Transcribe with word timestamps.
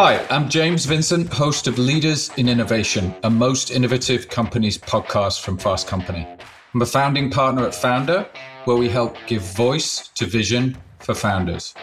Hi, 0.00 0.24
I'm 0.30 0.48
James 0.48 0.84
Vincent, 0.84 1.32
host 1.32 1.66
of 1.66 1.76
Leaders 1.76 2.30
in 2.36 2.48
Innovation, 2.48 3.12
a 3.24 3.30
most 3.30 3.72
innovative 3.72 4.28
companies 4.28 4.78
podcast 4.78 5.40
from 5.40 5.58
Fast 5.58 5.88
Company. 5.88 6.24
I'm 6.72 6.82
a 6.82 6.86
founding 6.86 7.32
partner 7.32 7.66
at 7.66 7.74
Founder, 7.74 8.28
where 8.64 8.76
we 8.76 8.88
help 8.88 9.16
give 9.26 9.42
voice 9.42 10.06
to 10.14 10.24
vision 10.24 10.78
for 11.00 11.14
founders. 11.14 11.74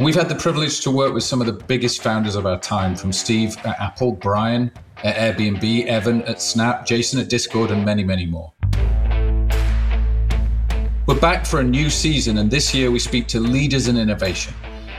we've 0.00 0.14
had 0.14 0.30
the 0.30 0.34
privilege 0.34 0.80
to 0.80 0.90
work 0.90 1.12
with 1.12 1.24
some 1.24 1.42
of 1.42 1.46
the 1.46 1.52
biggest 1.52 2.02
founders 2.02 2.36
of 2.36 2.46
our 2.46 2.58
time, 2.58 2.96
from 2.96 3.12
Steve 3.12 3.54
at 3.66 3.78
Apple, 3.78 4.12
Brian 4.12 4.72
at 5.04 5.16
Airbnb, 5.16 5.84
Evan 5.84 6.22
at 6.22 6.40
Snap, 6.40 6.86
Jason 6.86 7.20
at 7.20 7.28
Discord, 7.28 7.70
and 7.70 7.84
many, 7.84 8.02
many 8.02 8.24
more. 8.24 8.50
We're 11.04 11.20
back 11.20 11.44
for 11.44 11.60
a 11.60 11.64
new 11.64 11.90
season, 11.90 12.38
and 12.38 12.50
this 12.50 12.74
year 12.74 12.90
we 12.90 12.98
speak 12.98 13.26
to 13.26 13.40
leaders 13.40 13.88
in 13.88 13.98
innovation. 13.98 14.54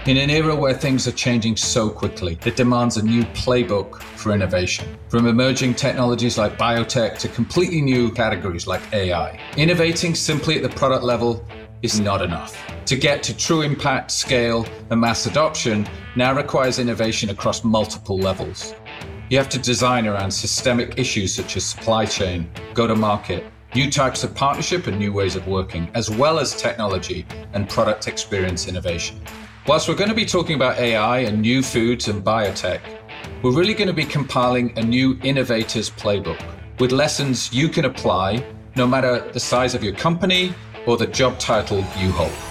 In 0.05 0.15
an 0.15 0.29
era 0.29 0.55
where 0.55 0.73
things 0.73 1.07
are 1.09 1.11
changing 1.11 1.57
so 1.57 1.89
quickly, 1.89 2.39
it 2.45 2.55
demands 2.55 2.95
a 2.95 3.03
new 3.03 3.23
playbook 3.25 4.01
for 4.01 4.31
innovation. 4.31 4.97
From 5.09 5.27
emerging 5.27 5.73
technologies 5.75 6.37
like 6.37 6.57
biotech 6.57 7.17
to 7.19 7.27
completely 7.27 7.81
new 7.81 8.09
categories 8.09 8.65
like 8.65 8.81
AI. 8.93 9.37
Innovating 9.57 10.15
simply 10.15 10.55
at 10.55 10.63
the 10.63 10.69
product 10.69 11.03
level 11.03 11.45
is 11.81 11.99
not 11.99 12.21
enough. 12.21 12.57
To 12.85 12.95
get 12.95 13.21
to 13.23 13.35
true 13.35 13.61
impact, 13.61 14.11
scale, 14.11 14.65
and 14.89 15.01
mass 15.01 15.25
adoption 15.25 15.85
now 16.15 16.33
requires 16.33 16.79
innovation 16.79 17.29
across 17.29 17.65
multiple 17.65 18.17
levels. 18.17 18.73
You 19.29 19.37
have 19.37 19.49
to 19.49 19.59
design 19.59 20.07
around 20.07 20.31
systemic 20.31 20.97
issues 20.97 21.35
such 21.35 21.57
as 21.57 21.65
supply 21.65 22.05
chain, 22.05 22.49
go 22.73 22.87
to 22.87 22.95
market, 22.95 23.43
new 23.75 23.91
types 23.91 24.23
of 24.23 24.33
partnership, 24.33 24.87
and 24.87 24.97
new 24.97 25.11
ways 25.11 25.35
of 25.35 25.45
working, 25.45 25.91
as 25.93 26.09
well 26.09 26.39
as 26.39 26.55
technology 26.55 27.25
and 27.53 27.69
product 27.69 28.07
experience 28.07 28.67
innovation. 28.69 29.19
Whilst 29.67 29.87
we're 29.87 29.95
going 29.95 30.09
to 30.09 30.15
be 30.15 30.25
talking 30.25 30.55
about 30.55 30.79
AI 30.79 31.19
and 31.19 31.41
new 31.41 31.61
foods 31.61 32.07
and 32.07 32.23
biotech, 32.23 32.79
we're 33.43 33.51
really 33.51 33.73
going 33.73 33.87
to 33.87 33.93
be 33.93 34.05
compiling 34.05 34.75
a 34.77 34.83
new 34.83 35.19
innovators 35.21 35.91
playbook 35.91 36.41
with 36.79 36.91
lessons 36.91 37.53
you 37.53 37.69
can 37.69 37.85
apply 37.85 38.43
no 38.75 38.87
matter 38.87 39.19
the 39.31 39.39
size 39.39 39.75
of 39.75 39.83
your 39.83 39.93
company 39.93 40.53
or 40.87 40.97
the 40.97 41.07
job 41.07 41.37
title 41.39 41.79
you 41.97 42.11
hold. 42.11 42.48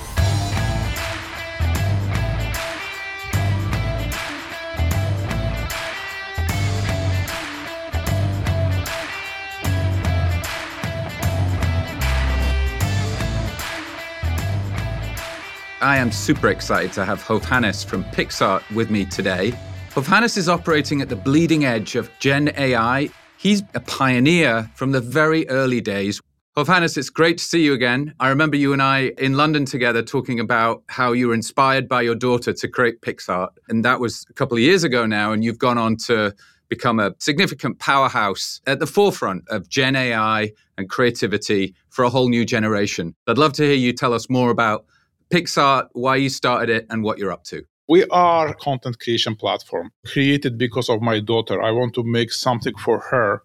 I 15.81 15.99
am 15.99 16.11
super 16.11 16.49
excited 16.49 16.93
to 16.95 17.05
have 17.05 17.23
Hovhannes 17.23 17.85
from 17.85 18.03
PicsArt 18.07 18.69
with 18.75 18.91
me 18.91 19.05
today. 19.05 19.53
Hovhannes 19.91 20.37
is 20.37 20.49
operating 20.49 21.01
at 21.03 21.09
the 21.09 21.15
bleeding 21.15 21.65
edge 21.65 21.95
of 21.95 22.11
Gen 22.19 22.51
AI. 22.57 23.11
He's 23.37 23.63
a 23.75 23.81
pioneer 23.81 24.69
from 24.75 24.91
the 24.91 25.01
very 25.01 25.49
early 25.49 25.81
days. 25.81 26.21
Hovhannes, 26.57 26.99
it's 26.99 27.11
great 27.11 27.39
to 27.39 27.45
see 27.45 27.63
you 27.63 27.75
again. 27.75 28.13
I 28.19 28.29
remember 28.29 28.57
you 28.57 28.73
and 28.73 28.83
I 28.83 29.13
in 29.19 29.37
London 29.37 29.65
together 29.67 30.03
talking 30.03 30.41
about 30.41 30.83
how 30.89 31.13
you 31.13 31.29
were 31.29 31.35
inspired 31.35 31.89
by 31.89 32.03
your 32.03 32.17
daughter 32.17 32.53
to 32.53 32.67
create 32.67 33.01
PicsArt. 33.01 33.51
And 33.69 33.85
that 33.85 34.01
was 34.01 34.27
a 34.29 34.33
couple 34.33 34.57
of 34.57 34.63
years 34.63 34.83
ago 34.83 35.07
now. 35.07 35.31
And 35.31 35.45
you've 35.45 35.61
gone 35.61 35.79
on 35.79 35.97
to 36.07 36.35
become 36.69 36.99
a 36.99 37.15
significant 37.21 37.79
powerhouse 37.79 38.61
at 38.67 38.81
the 38.81 38.87
forefront 38.87 39.45
of 39.49 39.69
Gen 39.69 39.95
AI 39.95 40.51
and 40.77 40.91
creativity 40.91 41.77
for 41.89 42.05
a 42.05 42.11
whole 42.11 42.29
new 42.29 42.45
generation. 42.45 43.15
I'd 43.29 43.39
love 43.39 43.53
to 43.55 43.63
hear 43.63 43.77
you 43.77 43.93
tell 43.93 44.13
us 44.13 44.29
more 44.29 44.51
about 44.51 44.85
PicsArt, 45.31 45.89
why 45.93 46.17
you 46.17 46.29
started 46.29 46.71
it, 46.71 46.87
and 46.91 47.03
what 47.03 47.19
you're 47.19 47.33
up 47.33 47.45
to. 47.45 47.65
We 47.89 48.05
are 48.07 48.53
content 48.55 49.01
creation 49.01 49.35
platform 49.35 49.91
created 50.07 50.59
because 50.59 50.91
of 50.91 51.01
my 51.01 51.21
daughter. 51.21 51.63
I 51.63 51.71
want 51.71 51.95
to 51.95 52.03
make 52.05 52.33
something 52.33 52.77
for 52.77 52.99
her 52.99 53.43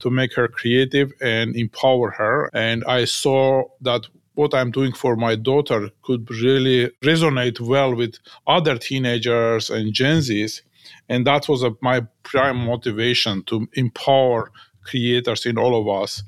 to 0.00 0.10
make 0.10 0.34
her 0.34 0.48
creative 0.48 1.12
and 1.22 1.56
empower 1.56 2.10
her. 2.10 2.50
And 2.52 2.84
I 2.84 3.06
saw 3.06 3.64
that 3.80 4.02
what 4.34 4.54
I'm 4.54 4.70
doing 4.70 4.92
for 4.92 5.16
my 5.16 5.34
daughter 5.34 5.90
could 6.02 6.30
really 6.30 6.90
resonate 7.02 7.58
well 7.58 7.94
with 7.94 8.16
other 8.46 8.76
teenagers 8.76 9.70
and 9.70 9.94
Gen 9.94 10.18
Zs. 10.18 10.60
And 11.08 11.26
that 11.26 11.48
was 11.48 11.62
a, 11.62 11.72
my 11.80 12.02
prime 12.22 12.58
motivation 12.58 13.42
to 13.44 13.66
empower 13.72 14.52
creators 14.84 15.46
in 15.46 15.56
all 15.56 15.74
of 15.80 16.02
us 16.02 16.22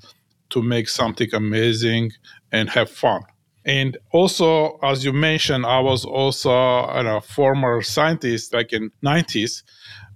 to 0.50 0.62
make 0.62 0.88
something 0.88 1.28
amazing 1.34 2.12
and 2.50 2.70
have 2.70 2.90
fun. 2.90 3.22
And 3.68 3.98
also, 4.12 4.78
as 4.82 5.04
you 5.04 5.12
mentioned, 5.12 5.66
I 5.66 5.80
was 5.80 6.02
also 6.06 6.50
a 6.50 7.20
former 7.20 7.82
scientist 7.82 8.50
back 8.50 8.72
in 8.72 8.90
90s 9.02 9.62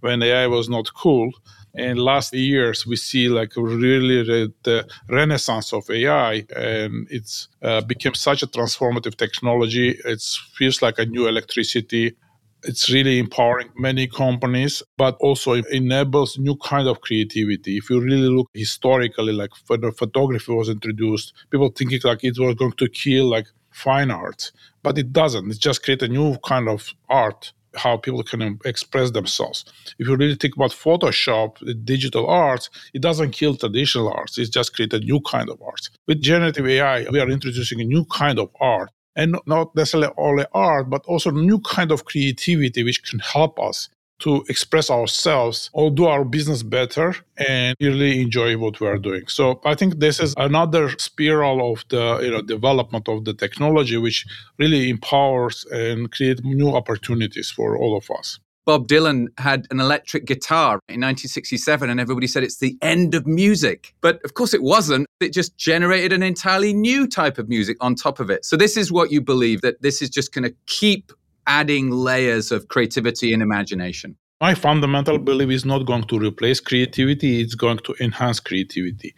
when 0.00 0.22
AI 0.22 0.46
was 0.46 0.70
not 0.70 0.94
cool. 0.94 1.30
And 1.74 1.98
last 1.98 2.32
years, 2.32 2.86
we 2.86 2.96
see 2.96 3.28
like 3.28 3.52
really 3.56 4.22
the 4.62 4.88
renaissance 5.10 5.74
of 5.74 5.88
AI, 5.90 6.46
and 6.56 7.06
it's 7.10 7.48
uh, 7.60 7.82
become 7.82 8.14
such 8.14 8.42
a 8.42 8.46
transformative 8.46 9.16
technology. 9.16 9.98
It 10.02 10.22
feels 10.54 10.80
like 10.80 10.98
a 10.98 11.04
new 11.04 11.26
electricity 11.28 12.16
it's 12.64 12.90
really 12.90 13.18
empowering 13.18 13.68
many 13.76 14.06
companies 14.06 14.82
but 14.96 15.16
also 15.20 15.52
it 15.52 15.66
enables 15.70 16.38
new 16.38 16.56
kind 16.56 16.88
of 16.88 17.00
creativity 17.00 17.76
if 17.76 17.90
you 17.90 18.00
really 18.00 18.28
look 18.28 18.48
historically 18.54 19.32
like 19.32 19.50
when 19.66 19.90
photography 19.92 20.52
was 20.52 20.68
introduced 20.68 21.32
people 21.50 21.70
thinking 21.70 22.00
like 22.04 22.22
it 22.24 22.38
was 22.38 22.54
going 22.54 22.72
to 22.72 22.88
kill 22.88 23.26
like 23.26 23.46
fine 23.70 24.10
art 24.10 24.52
but 24.82 24.98
it 24.98 25.12
doesn't 25.12 25.50
it 25.50 25.58
just 25.58 25.82
create 25.82 26.02
a 26.02 26.08
new 26.08 26.36
kind 26.44 26.68
of 26.68 26.92
art 27.08 27.52
how 27.74 27.96
people 27.96 28.22
can 28.22 28.58
express 28.64 29.10
themselves. 29.12 29.64
If 29.98 30.06
you 30.06 30.16
really 30.16 30.34
think 30.34 30.56
about 30.56 30.70
Photoshop, 30.72 31.56
digital 31.84 32.26
art, 32.26 32.68
it 32.92 33.00
doesn't 33.00 33.30
kill 33.30 33.56
traditional 33.56 34.12
arts. 34.12 34.38
It 34.38 34.52
just 34.52 34.74
create 34.74 34.92
a 34.92 34.98
new 34.98 35.20
kind 35.20 35.48
of 35.48 35.60
art. 35.62 35.88
With 36.06 36.20
generative 36.20 36.66
AI, 36.66 37.08
we 37.10 37.20
are 37.20 37.30
introducing 37.30 37.80
a 37.80 37.84
new 37.84 38.04
kind 38.04 38.38
of 38.38 38.50
art 38.60 38.90
and 39.16 39.36
not 39.46 39.74
necessarily 39.74 40.12
only 40.16 40.44
art, 40.52 40.90
but 40.90 41.04
also 41.06 41.30
new 41.30 41.58
kind 41.60 41.92
of 41.92 42.04
creativity 42.04 42.82
which 42.82 43.02
can 43.08 43.18
help 43.18 43.58
us 43.60 43.88
to 44.22 44.44
express 44.48 44.88
ourselves 44.88 45.68
or 45.72 45.90
do 45.90 46.04
our 46.04 46.24
business 46.24 46.62
better 46.62 47.14
and 47.38 47.76
really 47.80 48.20
enjoy 48.22 48.56
what 48.56 48.78
we 48.80 48.86
are 48.86 48.98
doing. 48.98 49.26
So 49.26 49.60
I 49.64 49.74
think 49.74 49.98
this 49.98 50.20
is 50.20 50.32
another 50.36 50.90
spiral 50.98 51.72
of 51.72 51.84
the 51.88 52.20
you 52.22 52.30
know 52.30 52.40
development 52.40 53.08
of 53.08 53.24
the 53.24 53.34
technology 53.34 53.96
which 53.96 54.24
really 54.58 54.90
empowers 54.90 55.66
and 55.72 56.10
create 56.12 56.44
new 56.44 56.70
opportunities 56.70 57.50
for 57.50 57.76
all 57.76 57.96
of 57.96 58.08
us. 58.16 58.38
Bob 58.64 58.86
Dylan 58.86 59.26
had 59.38 59.66
an 59.70 59.80
electric 59.80 60.24
guitar 60.24 60.74
in 60.88 61.00
1967, 61.00 61.90
and 61.90 61.98
everybody 61.98 62.26
said 62.26 62.44
it's 62.44 62.58
the 62.58 62.76
end 62.80 63.14
of 63.14 63.26
music. 63.26 63.94
But 64.00 64.20
of 64.24 64.34
course, 64.34 64.54
it 64.54 64.62
wasn't. 64.62 65.06
It 65.20 65.32
just 65.32 65.56
generated 65.56 66.12
an 66.12 66.22
entirely 66.22 66.72
new 66.72 67.08
type 67.08 67.38
of 67.38 67.48
music 67.48 67.76
on 67.80 67.94
top 67.94 68.20
of 68.20 68.30
it. 68.30 68.44
So, 68.44 68.56
this 68.56 68.76
is 68.76 68.92
what 68.92 69.10
you 69.10 69.20
believe 69.20 69.62
that 69.62 69.82
this 69.82 70.00
is 70.00 70.10
just 70.10 70.32
going 70.32 70.44
to 70.44 70.54
keep 70.66 71.12
adding 71.46 71.90
layers 71.90 72.52
of 72.52 72.68
creativity 72.68 73.32
and 73.32 73.42
imagination. 73.42 74.16
My 74.40 74.54
fundamental 74.54 75.18
belief 75.18 75.50
is 75.50 75.64
not 75.64 75.86
going 75.86 76.02
to 76.04 76.18
replace 76.18 76.58
creativity, 76.58 77.40
it's 77.40 77.54
going 77.54 77.78
to 77.78 77.94
enhance 78.00 78.40
creativity. 78.40 79.14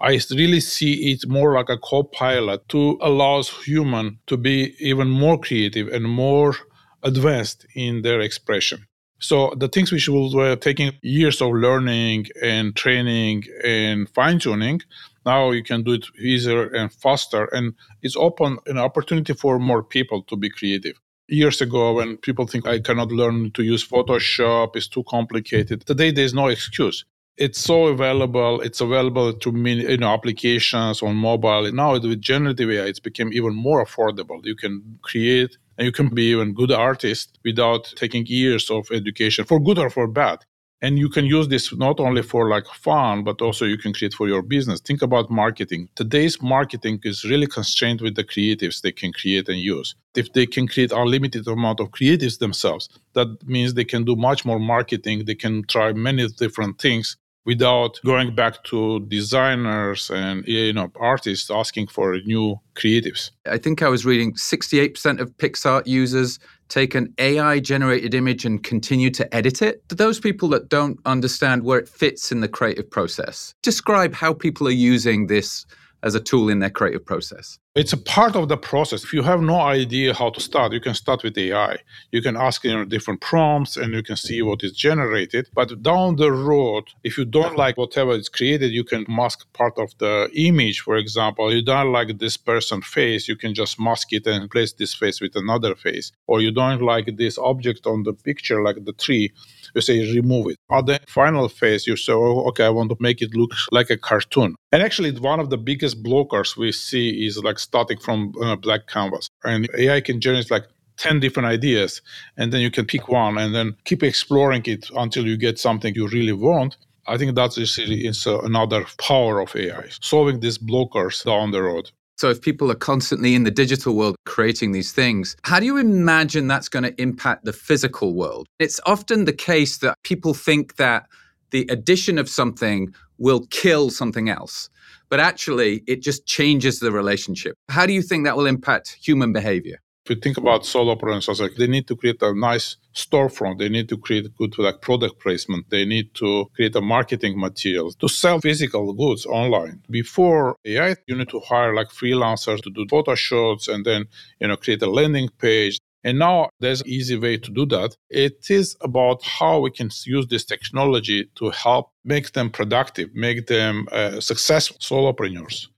I 0.00 0.18
really 0.30 0.60
see 0.60 1.12
it 1.12 1.28
more 1.28 1.54
like 1.54 1.68
a 1.68 1.76
co 1.76 2.04
pilot 2.04 2.66
to 2.70 2.98
allows 3.02 3.50
human 3.50 4.18
to 4.28 4.38
be 4.38 4.74
even 4.78 5.08
more 5.10 5.38
creative 5.38 5.88
and 5.88 6.04
more 6.04 6.54
advanced 7.02 7.66
in 7.74 8.02
their 8.02 8.20
expression. 8.20 8.86
So 9.22 9.54
the 9.56 9.68
things 9.68 9.92
which 9.92 10.08
were 10.08 10.56
taking 10.56 10.92
years 11.02 11.40
of 11.40 11.52
learning 11.52 12.26
and 12.42 12.74
training 12.74 13.44
and 13.62 14.08
fine 14.08 14.40
tuning, 14.40 14.80
now 15.24 15.52
you 15.52 15.62
can 15.62 15.84
do 15.84 15.92
it 15.92 16.06
easier 16.18 16.66
and 16.74 16.92
faster, 16.92 17.44
and 17.44 17.74
it's 18.02 18.16
open 18.16 18.58
an 18.66 18.78
opportunity 18.78 19.32
for 19.32 19.60
more 19.60 19.84
people 19.84 20.22
to 20.24 20.36
be 20.36 20.50
creative. 20.50 20.98
Years 21.28 21.60
ago, 21.60 21.92
when 21.94 22.16
people 22.16 22.48
think 22.48 22.66
I 22.66 22.80
cannot 22.80 23.12
learn 23.12 23.52
to 23.52 23.62
use 23.62 23.86
Photoshop, 23.86 24.74
it's 24.74 24.88
too 24.88 25.04
complicated. 25.04 25.86
Today, 25.86 26.10
there's 26.10 26.34
no 26.34 26.48
excuse. 26.48 27.04
It's 27.36 27.60
so 27.60 27.86
available. 27.86 28.60
It's 28.60 28.80
available 28.80 29.32
to 29.32 29.52
many 29.52 29.82
you 29.82 29.98
know 29.98 30.12
applications 30.12 31.00
on 31.00 31.14
mobile. 31.14 31.70
Now 31.72 31.92
with 31.92 32.20
generative 32.20 32.68
AI, 32.70 32.86
it's 32.86 33.00
become 33.00 33.32
even 33.32 33.54
more 33.54 33.84
affordable. 33.84 34.44
You 34.44 34.56
can 34.56 34.98
create 35.00 35.56
and 35.78 35.84
you 35.86 35.92
can 35.92 36.08
be 36.08 36.30
even 36.30 36.54
good 36.54 36.70
artist 36.72 37.38
without 37.44 37.92
taking 37.96 38.26
years 38.26 38.70
of 38.70 38.86
education 38.92 39.44
for 39.44 39.60
good 39.60 39.78
or 39.78 39.90
for 39.90 40.06
bad. 40.06 40.44
And 40.84 40.98
you 40.98 41.08
can 41.08 41.26
use 41.26 41.46
this 41.46 41.72
not 41.76 42.00
only 42.00 42.22
for 42.22 42.48
like 42.48 42.66
fun 42.66 43.22
but 43.22 43.40
also 43.40 43.64
you 43.64 43.78
can 43.78 43.92
create 43.92 44.14
for 44.14 44.26
your 44.26 44.42
business. 44.42 44.80
Think 44.80 45.00
about 45.00 45.30
marketing. 45.30 45.88
Today's 45.94 46.42
marketing 46.42 46.98
is 47.04 47.24
really 47.24 47.46
constrained 47.46 48.00
with 48.00 48.16
the 48.16 48.24
creatives 48.24 48.80
they 48.80 48.90
can 48.90 49.12
create 49.12 49.48
and 49.48 49.58
use. 49.58 49.94
If 50.16 50.32
they 50.32 50.46
can 50.46 50.66
create 50.66 50.90
unlimited 50.90 51.46
amount 51.46 51.78
of 51.80 51.90
creatives 51.90 52.38
themselves 52.38 52.88
that 53.14 53.28
means 53.46 53.74
they 53.74 53.84
can 53.84 54.04
do 54.04 54.16
much 54.16 54.44
more 54.44 54.58
marketing. 54.58 55.24
They 55.24 55.36
can 55.36 55.64
try 55.68 55.92
many 55.92 56.26
different 56.28 56.80
things 56.80 57.16
without 57.44 58.00
going 58.04 58.34
back 58.34 58.62
to 58.64 59.00
designers 59.06 60.10
and 60.10 60.46
you 60.46 60.72
know 60.72 60.90
artists 60.96 61.50
asking 61.50 61.88
for 61.88 62.18
new 62.20 62.56
creatives. 62.74 63.30
I 63.46 63.58
think 63.58 63.82
I 63.82 63.88
was 63.88 64.04
reading 64.04 64.34
68% 64.34 65.20
of 65.20 65.36
Picsart 65.38 65.86
users 65.86 66.38
take 66.68 66.94
an 66.94 67.12
AI 67.18 67.60
generated 67.60 68.14
image 68.14 68.46
and 68.46 68.62
continue 68.62 69.10
to 69.10 69.34
edit 69.34 69.60
it. 69.60 69.86
Those 69.90 70.18
people 70.18 70.48
that 70.50 70.70
don't 70.70 70.98
understand 71.04 71.64
where 71.64 71.78
it 71.78 71.88
fits 71.88 72.32
in 72.32 72.40
the 72.40 72.48
creative 72.48 72.90
process, 72.90 73.54
describe 73.62 74.14
how 74.14 74.32
people 74.32 74.66
are 74.66 74.70
using 74.70 75.26
this 75.26 75.66
as 76.02 76.14
a 76.14 76.20
tool 76.20 76.48
in 76.48 76.60
their 76.60 76.70
creative 76.70 77.04
process? 77.04 77.58
It's 77.74 77.94
a 77.94 77.96
part 77.96 78.36
of 78.36 78.50
the 78.50 78.58
process. 78.58 79.02
If 79.02 79.14
you 79.14 79.22
have 79.22 79.40
no 79.40 79.58
idea 79.58 80.12
how 80.12 80.28
to 80.28 80.40
start, 80.42 80.74
you 80.74 80.80
can 80.80 80.92
start 80.92 81.22
with 81.22 81.38
AI. 81.38 81.78
You 82.10 82.20
can 82.20 82.36
ask 82.36 82.64
you 82.64 82.74
know, 82.74 82.84
different 82.84 83.22
prompts 83.22 83.78
and 83.78 83.94
you 83.94 84.02
can 84.02 84.16
see 84.16 84.42
what 84.42 84.62
is 84.62 84.72
generated. 84.72 85.48
But 85.54 85.82
down 85.82 86.16
the 86.16 86.30
road, 86.32 86.84
if 87.02 87.16
you 87.16 87.24
don't 87.24 87.56
like 87.56 87.78
whatever 87.78 88.10
is 88.12 88.28
created, 88.28 88.72
you 88.72 88.84
can 88.84 89.06
mask 89.08 89.50
part 89.54 89.78
of 89.78 89.96
the 89.96 90.28
image. 90.34 90.80
For 90.80 90.96
example, 90.96 91.50
you 91.50 91.62
don't 91.62 91.92
like 91.92 92.18
this 92.18 92.36
person 92.36 92.82
face, 92.82 93.26
you 93.26 93.36
can 93.36 93.54
just 93.54 93.80
mask 93.80 94.12
it 94.12 94.26
and 94.26 94.44
replace 94.44 94.74
this 94.74 94.92
face 94.92 95.22
with 95.22 95.34
another 95.34 95.74
face. 95.74 96.12
Or 96.26 96.42
you 96.42 96.50
don't 96.50 96.82
like 96.82 97.16
this 97.16 97.38
object 97.38 97.86
on 97.86 98.02
the 98.02 98.12
picture, 98.12 98.62
like 98.62 98.84
the 98.84 98.92
tree, 98.92 99.32
you 99.74 99.80
say 99.80 99.98
remove 100.12 100.48
it. 100.48 100.58
At 100.70 100.84
the 100.84 101.00
final 101.08 101.48
phase, 101.48 101.86
you 101.86 101.96
say, 101.96 102.12
oh, 102.12 102.44
okay, 102.48 102.66
I 102.66 102.68
want 102.68 102.90
to 102.90 102.96
make 103.00 103.22
it 103.22 103.34
look 103.34 103.52
like 103.70 103.88
a 103.88 103.96
cartoon. 103.96 104.56
And 104.72 104.82
actually, 104.82 105.12
one 105.12 105.40
of 105.40 105.50
the 105.50 105.58
biggest 105.58 106.02
blockers 106.02 106.56
we 106.56 106.72
see 106.72 107.26
is 107.26 107.38
like 107.38 107.58
starting 107.62 107.98
from 107.98 108.34
a 108.42 108.56
black 108.56 108.86
canvas. 108.86 109.28
And 109.44 109.68
AI 109.76 110.00
can 110.00 110.20
generate 110.20 110.50
like 110.50 110.64
10 110.98 111.20
different 111.20 111.48
ideas, 111.48 112.02
and 112.36 112.52
then 112.52 112.60
you 112.60 112.70
can 112.70 112.84
pick 112.84 113.08
one 113.08 113.38
and 113.38 113.54
then 113.54 113.74
keep 113.84 114.02
exploring 114.02 114.62
it 114.66 114.88
until 114.96 115.26
you 115.26 115.36
get 115.36 115.58
something 115.58 115.94
you 115.94 116.06
really 116.08 116.32
want. 116.32 116.76
I 117.06 117.18
think 117.18 117.34
that's 117.34 117.58
is 117.58 118.26
uh, 118.26 118.40
another 118.42 118.86
power 118.98 119.40
of 119.40 119.54
AI, 119.56 119.88
solving 120.00 120.40
these 120.40 120.58
blockers 120.58 121.24
down 121.24 121.50
the 121.50 121.62
road. 121.62 121.90
So, 122.18 122.30
if 122.30 122.40
people 122.40 122.70
are 122.70 122.76
constantly 122.76 123.34
in 123.34 123.42
the 123.42 123.50
digital 123.50 123.96
world 123.96 124.14
creating 124.26 124.70
these 124.70 124.92
things, 124.92 125.34
how 125.42 125.58
do 125.58 125.66
you 125.66 125.78
imagine 125.78 126.46
that's 126.46 126.68
going 126.68 126.84
to 126.84 127.02
impact 127.02 127.44
the 127.44 127.52
physical 127.52 128.14
world? 128.14 128.46
It's 128.60 128.78
often 128.86 129.24
the 129.24 129.32
case 129.32 129.78
that 129.78 129.96
people 130.04 130.34
think 130.34 130.76
that 130.76 131.08
the 131.50 131.66
addition 131.68 132.18
of 132.18 132.28
something 132.28 132.94
will 133.18 133.46
kill 133.50 133.90
something 133.90 134.28
else, 134.28 134.70
but 135.12 135.20
actually, 135.20 135.82
it 135.86 136.00
just 136.00 136.24
changes 136.24 136.80
the 136.80 136.90
relationship. 136.90 137.54
How 137.68 137.84
do 137.84 137.92
you 137.92 138.00
think 138.00 138.24
that 138.24 138.34
will 138.34 138.46
impact 138.46 138.96
human 138.98 139.30
behavior? 139.30 139.76
If 140.06 140.08
you 140.08 140.16
think 140.16 140.38
about 140.38 140.62
solopreneurs, 140.62 141.28
as 141.28 141.38
like 141.38 141.56
they 141.56 141.66
need 141.66 141.86
to 141.88 141.96
create 141.96 142.22
a 142.22 142.32
nice 142.32 142.78
storefront, 142.94 143.58
they 143.58 143.68
need 143.68 143.90
to 143.90 143.98
create 143.98 144.34
good 144.38 144.58
like 144.58 144.80
product 144.80 145.20
placement, 145.20 145.68
they 145.68 145.84
need 145.84 146.14
to 146.14 146.46
create 146.56 146.74
a 146.76 146.80
marketing 146.80 147.38
material 147.38 147.92
to 147.92 148.08
sell 148.08 148.40
physical 148.40 148.90
goods 148.94 149.26
online. 149.26 149.82
Before 149.90 150.56
AI, 150.64 150.96
you 151.06 151.14
need 151.14 151.28
to 151.28 151.40
hire 151.40 151.74
like 151.74 151.88
freelancers 151.88 152.62
to 152.62 152.70
do 152.70 152.86
photo 152.88 153.14
shoots 153.14 153.68
and 153.68 153.84
then 153.84 154.06
you 154.40 154.48
know 154.48 154.56
create 154.56 154.80
a 154.80 154.90
landing 154.90 155.28
page. 155.38 155.78
And 156.04 156.18
now 156.18 156.50
there's 156.60 156.80
an 156.80 156.88
easy 156.88 157.16
way 157.16 157.36
to 157.36 157.50
do 157.50 157.64
that. 157.66 157.96
It 158.10 158.50
is 158.50 158.76
about 158.80 159.22
how 159.22 159.60
we 159.60 159.70
can 159.70 159.90
use 160.04 160.26
this 160.26 160.44
technology 160.44 161.30
to 161.36 161.50
help 161.50 161.90
make 162.04 162.32
them 162.32 162.50
productive, 162.50 163.14
make 163.14 163.46
them 163.46 163.86
uh, 163.92 164.20
successful 164.20 164.78
solopreneurs. 164.80 165.68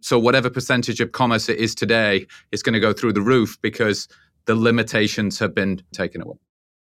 So 0.00 0.18
whatever 0.18 0.50
percentage 0.50 1.00
of 1.00 1.12
commerce 1.12 1.48
it 1.48 1.58
is 1.58 1.74
today 1.74 2.26
it's 2.50 2.62
going 2.62 2.74
to 2.74 2.80
go 2.80 2.92
through 2.92 3.12
the 3.12 3.22
roof 3.22 3.56
because 3.62 4.08
the 4.46 4.54
limitations 4.54 5.38
have 5.38 5.54
been 5.54 5.82
taken 5.92 6.22
away. 6.22 6.36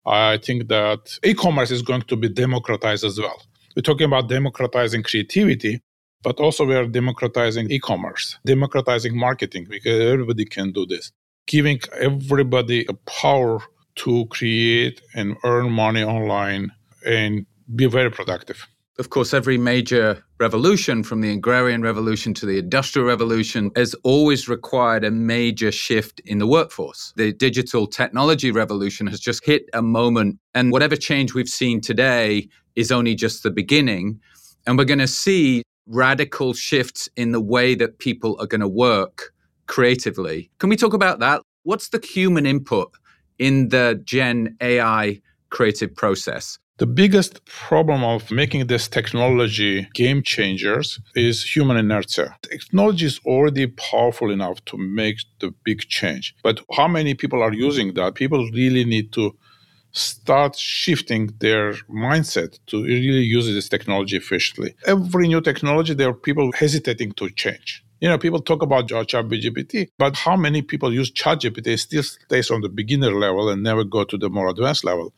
I 0.06 0.38
think 0.38 0.68
that 0.68 1.18
e-commerce 1.24 1.70
is 1.70 1.82
going 1.82 2.02
to 2.02 2.16
be 2.16 2.28
democratized 2.28 3.04
as 3.04 3.18
well. 3.18 3.40
We're 3.74 3.82
talking 3.82 4.06
about 4.06 4.28
democratizing 4.28 5.02
creativity, 5.02 5.80
but 6.22 6.38
also 6.40 6.64
we 6.64 6.74
are 6.74 6.86
democratizing 6.86 7.70
e-commerce, 7.70 8.38
democratizing 8.44 9.16
marketing 9.16 9.66
because 9.68 10.00
everybody 10.00 10.44
can 10.44 10.72
do 10.72 10.84
this, 10.86 11.10
giving 11.46 11.80
everybody 11.98 12.86
a 12.88 12.94
power 12.94 13.60
to 13.96 14.26
create 14.26 15.00
and 15.14 15.36
earn 15.44 15.70
money 15.70 16.02
online 16.02 16.72
and 17.06 17.46
be 17.74 17.86
very 17.86 18.10
productive 18.10 18.66
of 18.98 19.10
course, 19.10 19.34
every 19.34 19.58
major 19.58 20.24
revolution, 20.38 21.02
from 21.02 21.20
the 21.20 21.32
agrarian 21.32 21.82
revolution 21.82 22.32
to 22.34 22.46
the 22.46 22.58
industrial 22.58 23.08
revolution, 23.08 23.70
has 23.74 23.94
always 24.04 24.48
required 24.48 25.04
a 25.04 25.10
major 25.10 25.72
shift 25.72 26.20
in 26.20 26.38
the 26.38 26.46
workforce. 26.46 27.12
The 27.16 27.32
digital 27.32 27.86
technology 27.88 28.52
revolution 28.52 29.06
has 29.08 29.18
just 29.18 29.44
hit 29.44 29.64
a 29.72 29.82
moment, 29.82 30.38
and 30.54 30.70
whatever 30.70 30.96
change 30.96 31.34
we've 31.34 31.48
seen 31.48 31.80
today 31.80 32.48
is 32.76 32.92
only 32.92 33.16
just 33.16 33.42
the 33.42 33.50
beginning. 33.50 34.20
And 34.66 34.78
we're 34.78 34.84
going 34.84 35.00
to 35.00 35.08
see 35.08 35.64
radical 35.86 36.54
shifts 36.54 37.08
in 37.16 37.32
the 37.32 37.40
way 37.40 37.74
that 37.74 37.98
people 37.98 38.36
are 38.40 38.46
going 38.46 38.60
to 38.60 38.68
work 38.68 39.33
creatively. 39.66 40.50
Can 40.58 40.70
we 40.70 40.76
talk 40.76 40.94
about 40.94 41.18
that? 41.20 41.42
What's 41.62 41.88
the 41.88 42.00
human 42.04 42.46
input 42.46 42.92
in 43.38 43.68
the 43.68 44.00
Gen 44.04 44.56
AI 44.60 45.20
creative 45.50 45.94
process? 45.94 46.58
The 46.78 46.86
biggest 46.86 47.44
problem 47.44 48.02
of 48.02 48.32
making 48.32 48.66
this 48.66 48.88
technology 48.88 49.88
game 49.94 50.24
changers 50.24 50.98
is 51.14 51.44
human 51.44 51.76
inertia. 51.76 52.36
Technology 52.42 53.06
is 53.06 53.20
already 53.24 53.68
powerful 53.68 54.28
enough 54.32 54.64
to 54.64 54.76
make 54.76 55.18
the 55.38 55.54
big 55.64 55.82
change. 55.82 56.34
But 56.42 56.60
how 56.72 56.88
many 56.88 57.14
people 57.14 57.40
are 57.42 57.52
using 57.52 57.94
that? 57.94 58.16
People 58.16 58.50
really 58.50 58.84
need 58.84 59.12
to 59.12 59.36
start 59.92 60.56
shifting 60.56 61.32
their 61.38 61.74
mindset 61.88 62.58
to 62.66 62.82
really 62.82 63.22
use 63.22 63.46
this 63.46 63.68
technology 63.68 64.16
efficiently. 64.16 64.74
Every 64.84 65.28
new 65.28 65.40
technology, 65.40 65.94
there 65.94 66.08
are 66.08 66.14
people 66.14 66.50
hesitating 66.50 67.12
to 67.12 67.30
change. 67.30 67.83
You 68.04 68.10
know, 68.10 68.18
people 68.18 68.42
talk 68.42 68.60
about 68.60 68.86
ChatGPT, 68.86 69.88
but 69.96 70.14
how 70.14 70.36
many 70.36 70.60
people 70.60 70.92
use 70.92 71.10
ChatGPT 71.10 71.78
still 71.78 72.02
stays 72.02 72.50
on 72.50 72.60
the 72.60 72.68
beginner 72.68 73.10
level 73.10 73.48
and 73.48 73.62
never 73.62 73.82
go 73.82 74.04
to 74.04 74.18
the 74.18 74.28
more 74.28 74.50
advanced 74.50 74.84
level? 74.84 75.14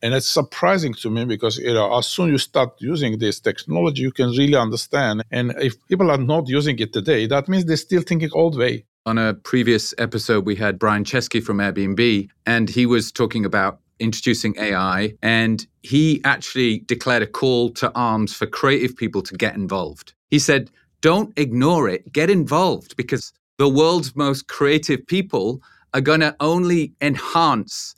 And 0.00 0.14
it's 0.14 0.30
surprising 0.30 0.94
to 0.94 1.10
me 1.10 1.26
because 1.26 1.58
you 1.58 1.74
know, 1.74 1.94
as 1.94 2.06
soon 2.06 2.30
you 2.30 2.38
start 2.38 2.70
using 2.78 3.18
this 3.18 3.38
technology, 3.38 4.00
you 4.00 4.12
can 4.12 4.30
really 4.30 4.56
understand. 4.56 5.22
And 5.30 5.52
if 5.58 5.74
people 5.88 6.10
are 6.10 6.16
not 6.16 6.48
using 6.48 6.78
it 6.78 6.94
today, 6.94 7.26
that 7.26 7.50
means 7.50 7.66
they're 7.66 7.76
still 7.76 8.00
thinking 8.00 8.30
old 8.32 8.56
way. 8.56 8.86
On 9.04 9.18
a 9.18 9.34
previous 9.34 9.92
episode, 9.98 10.46
we 10.46 10.56
had 10.56 10.78
Brian 10.78 11.04
Chesky 11.04 11.42
from 11.42 11.58
Airbnb, 11.58 12.30
and 12.46 12.70
he 12.70 12.86
was 12.86 13.12
talking 13.12 13.44
about 13.44 13.80
introducing 14.00 14.54
AI. 14.58 15.12
And 15.20 15.66
he 15.82 16.22
actually 16.24 16.78
declared 16.78 17.22
a 17.22 17.26
call 17.26 17.68
to 17.74 17.92
arms 17.94 18.32
for 18.32 18.46
creative 18.46 18.96
people 18.96 19.20
to 19.20 19.36
get 19.36 19.54
involved. 19.54 20.14
He 20.30 20.38
said, 20.38 20.70
don't 21.02 21.32
ignore 21.36 21.88
it, 21.88 22.10
get 22.12 22.30
involved 22.30 22.96
because 22.96 23.32
the 23.58 23.68
world's 23.68 24.16
most 24.16 24.48
creative 24.48 25.06
people 25.06 25.60
are 25.92 26.00
going 26.00 26.20
to 26.20 26.34
only 26.40 26.94
enhance 27.02 27.94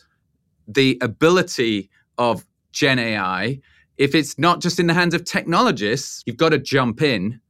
the 0.66 0.98
ability 1.00 1.90
of 2.19 2.44
Gen 2.72 2.98
AI, 2.98 3.60
if 3.98 4.14
it's 4.14 4.38
not 4.38 4.60
just 4.60 4.81
in 4.81 4.88
the 4.88 4.94
hands 4.94 5.14
of 5.14 5.24
technologists, 5.24 6.22
you've 6.26 6.36
got 6.36 6.48
to 6.48 6.58
jump 6.58 7.00
in 7.00 7.40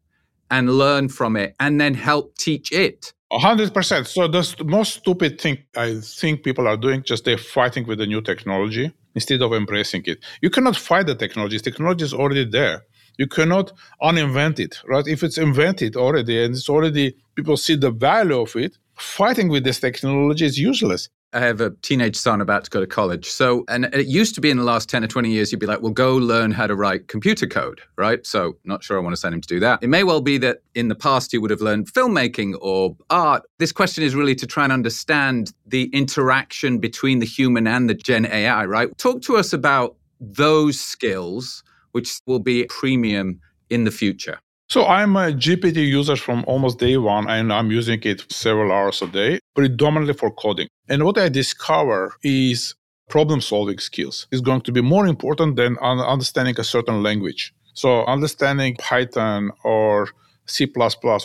and 0.51 0.77
learn 0.77 1.09
from 1.09 1.37
it 1.37 1.55
and 1.59 1.81
then 1.81 1.95
help 1.95 2.37
teach 2.37 2.71
it. 2.71 3.13
100%. 3.33 4.07
So 4.07 4.29
the 4.29 4.65
most 4.65 4.95
stupid 4.97 5.41
thing 5.41 5.59
I 5.77 5.95
think 6.01 6.45
people 6.45 6.69
are 6.69 6.77
doing, 6.77 7.03
just 7.03 7.25
they're 7.25 7.39
fighting 7.39 7.87
with 7.87 7.99
the 7.99 8.07
new 8.07 8.21
technology 8.21 8.93
instead 9.15 9.43
of 9.43 9.53
embracing 9.53 10.03
it. 10.07 10.19
You 10.43 10.51
cannot 10.51 10.77
fight 10.77 11.07
the 11.07 11.15
technology. 11.15 11.59
Technology 11.59 12.05
is 12.05 12.13
already 12.13 12.45
there. 12.45 12.83
You 13.19 13.27
cannot 13.27 13.73
uninvent 14.03 14.59
it, 14.59 14.81
right? 14.87 15.07
If 15.07 15.23
it's 15.23 15.39
invented 15.39 15.97
already 15.97 16.43
and 16.43 16.55
it's 16.55 16.69
already, 16.69 17.17
people 17.35 17.57
see 17.57 17.77
the 17.77 17.91
value 17.91 18.41
of 18.41 18.55
it, 18.57 18.77
fighting 18.97 19.49
with 19.49 19.65
this 19.65 19.81
technology 19.81 20.45
is 20.45 20.59
useless. 20.59 21.09
I 21.35 21.41
have 21.41 21.61
a 21.61 21.71
teenage 21.83 22.15
son 22.15 22.41
about 22.41 22.63
to 22.65 22.71
go 22.71 22.79
to 22.79 22.87
college. 22.87 23.29
So, 23.29 23.65
and 23.69 23.87
it 23.87 24.07
used 24.07 24.37
to 24.37 24.41
be 24.41 24.51
in 24.51 24.57
the 24.57 24.63
last 24.63 24.89
10 24.89 25.03
or 25.03 25.09
20 25.09 25.31
years, 25.31 25.51
you'd 25.51 25.59
be 25.59 25.67
like, 25.67 25.83
well, 25.83 25.91
go 25.91 26.15
learn 26.15 26.53
how 26.53 26.69
to 26.69 26.77
write 26.77 27.09
computer 27.09 27.49
code, 27.49 27.81
right? 27.97 28.25
So, 28.25 28.57
not 28.65 28.85
sure 28.85 28.97
I 28.97 29.03
want 29.03 29.15
to 29.15 29.21
send 29.21 29.35
him 29.35 29.41
to 29.41 29.49
do 29.49 29.59
that. 29.59 29.83
It 29.83 29.89
may 29.89 30.05
well 30.05 30.21
be 30.21 30.39
that 30.39 30.63
in 30.77 30.87
the 30.87 30.95
past 30.95 31.33
he 31.33 31.39
would 31.39 31.51
have 31.51 31.61
learned 31.61 31.93
filmmaking 31.93 32.55
or 32.61 32.97
art. 33.11 33.43
This 33.59 33.73
question 33.73 34.05
is 34.05 34.15
really 34.15 34.37
to 34.37 34.47
try 34.47 34.63
and 34.63 34.73
understand 34.73 35.53
the 35.67 35.91
interaction 35.93 36.79
between 36.79 37.19
the 37.19 37.27
human 37.27 37.67
and 37.67 37.91
the 37.91 37.95
Gen 37.95 38.27
AI, 38.27 38.65
right? 38.65 38.97
Talk 38.97 39.21
to 39.23 39.37
us 39.37 39.53
about 39.53 39.97
those 40.21 40.79
skills, 40.79 41.65
which 41.95 42.21
will 42.27 42.41
be 42.41 42.67
premium 42.69 43.41
in 43.71 43.85
the 43.85 43.91
future. 43.91 44.39
So 44.69 44.87
I'm 44.87 45.15
a 45.17 45.27
GPT 45.31 45.87
user 45.87 46.17
from 46.17 46.45
almost 46.47 46.79
day 46.79 46.97
one, 46.97 47.29
and 47.29 47.53
I'm 47.53 47.71
using 47.71 48.01
it 48.03 48.25
several 48.33 48.73
hours 48.73 49.03
a 49.03 49.07
day, 49.07 49.39
predominantly 49.55 50.15
for 50.15 50.31
coding. 50.31 50.69
And 50.89 51.05
what 51.05 51.19
I 51.19 51.29
discover 51.29 52.15
is 52.23 52.75
problem 53.09 53.41
solving 53.41 53.79
skills 53.79 54.27
is 54.33 54.41
going 54.41 54.63
to 54.63 54.73
be 54.73 54.81
more 54.81 55.07
important 55.07 55.57
than 55.57 55.77
understanding 55.79 56.59
a 56.59 56.65
certain 56.65 57.03
language. 57.03 57.53
So 57.75 58.05
understanding 58.07 58.77
Python 58.77 59.51
or 59.63 60.09
C++ 60.47 60.67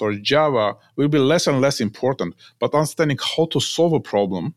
or 0.02 0.14
Java 0.16 0.76
will 0.98 1.08
be 1.08 1.20
less 1.20 1.48
and 1.48 1.62
less 1.62 1.80
important, 1.80 2.36
but 2.60 2.74
understanding 2.74 3.18
how 3.36 3.46
to 3.48 3.60
solve 3.60 3.94
a 3.94 4.00
problem 4.00 4.54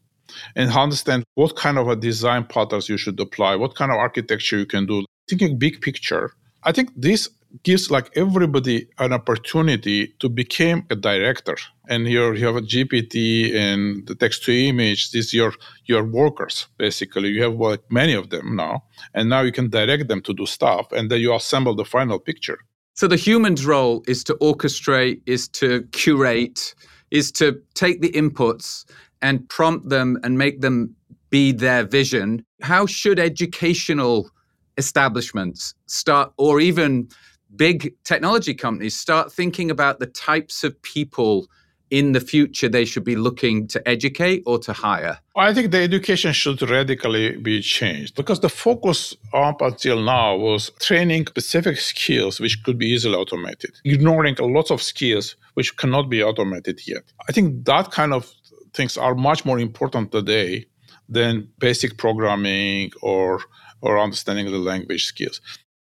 and 0.57 0.71
understand 0.71 1.25
what 1.35 1.57
kind 1.57 1.79
of 1.79 1.89
a 1.89 1.97
design 1.97 2.45
patterns 2.45 2.89
you 2.89 2.97
should 2.97 3.19
apply, 3.21 3.55
what 3.57 3.75
kind 3.75 3.93
of 3.93 3.99
architecture 3.99 4.59
you 4.59 4.67
can 4.67 4.87
do, 4.87 5.05
thinking 5.29 5.59
big 5.59 5.81
picture 5.81 6.33
I 6.65 6.73
think 6.73 6.91
this 6.97 7.29
gives 7.65 7.91
like 7.91 8.11
everybody 8.17 8.89
an 8.99 9.13
opportunity 9.13 10.15
to 10.21 10.29
become 10.29 10.87
a 10.91 10.97
director. 10.97 11.57
And 11.89 12.07
here 12.07 12.33
you 12.35 12.47
have 12.47 12.57
a 12.57 12.63
gpt 12.63 13.55
and 13.55 14.07
the 14.07 14.15
text 14.15 14.45
to 14.45 14.53
image 14.53 15.11
these 15.11 15.35
your 15.35 15.53
your 15.85 16.05
workers 16.05 16.69
basically. 16.79 17.29
You 17.29 17.43
have 17.43 17.55
like 17.55 17.83
many 17.91 18.15
of 18.15 18.31
them 18.31 18.57
now 18.57 18.85
and 19.15 19.29
now 19.29 19.43
you 19.43 19.53
can 19.53 19.69
direct 19.69 20.09
them 20.09 20.23
to 20.23 20.33
do 20.33 20.47
stuff 20.47 20.93
and 20.93 21.11
then 21.11 21.21
you 21.21 21.35
assemble 21.35 21.75
the 21.75 21.85
final 21.85 22.19
picture. 22.19 22.59
So 22.95 23.07
the 23.07 23.17
human's 23.17 23.67
role 23.67 24.03
is 24.07 24.25
to 24.25 24.35
orchestrate 24.35 25.21
is 25.27 25.49
to 25.49 25.83
curate 25.93 26.75
is 27.11 27.31
to 27.33 27.61
take 27.75 28.01
the 28.01 28.13
inputs 28.13 28.87
and 29.21 29.47
prompt 29.49 29.91
them 29.91 30.19
and 30.23 30.39
make 30.39 30.63
them 30.63 30.95
be 31.29 31.53
their 31.53 31.85
vision. 31.85 32.45
How 32.63 32.87
should 32.87 33.19
educational 33.19 34.31
establishments 34.79 35.75
start 35.87 36.33
or 36.37 36.61
even 36.61 37.09
big 37.57 37.95
technology 38.05 38.55
companies 38.55 38.97
start 38.99 39.33
thinking 39.33 39.71
about 39.71 39.99
the 39.99 40.07
types 40.07 40.65
of 40.65 40.81
people 40.83 41.47
in 41.93 42.13
the 42.13 42.21
future 42.21 42.71
they 42.71 42.87
should 42.87 43.05
be 43.05 43.17
looking 43.17 43.69
to 43.69 43.87
educate 43.87 44.43
or 44.47 44.59
to 44.59 44.73
hire? 44.73 45.19
I 45.37 45.53
think 45.53 45.73
the 45.73 45.83
education 45.83 46.33
should 46.33 46.63
radically 46.63 47.37
be 47.37 47.61
changed 47.61 48.15
because 48.15 48.41
the 48.41 48.49
focus 48.49 49.15
up 49.35 49.61
until 49.61 50.01
now 50.01 50.37
was 50.37 50.71
training 50.81 51.27
specific 51.27 51.77
skills 51.77 52.41
which 52.41 52.63
could 52.65 52.79
be 52.79 52.87
easily 52.87 53.15
automated, 53.15 53.73
ignoring 53.85 54.37
a 54.39 54.47
lot 54.47 54.71
of 54.71 54.81
skills 54.81 55.37
which 55.53 55.77
cannot 55.77 56.09
be 56.09 56.23
automated 56.23 56.81
yet. 56.87 57.05
I 57.29 57.33
think 57.33 57.67
that 57.67 57.91
kind 57.91 58.15
of 58.15 58.33
things 58.73 58.97
are 58.97 59.15
much 59.15 59.45
more 59.45 59.59
important 59.59 60.13
today 60.13 60.65
than 61.11 61.49
basic 61.59 61.99
programming 61.99 62.91
or 63.03 63.41
or 63.83 63.99
understanding 63.99 64.47
the 64.47 64.59
language 64.59 65.05
skills. 65.05 65.41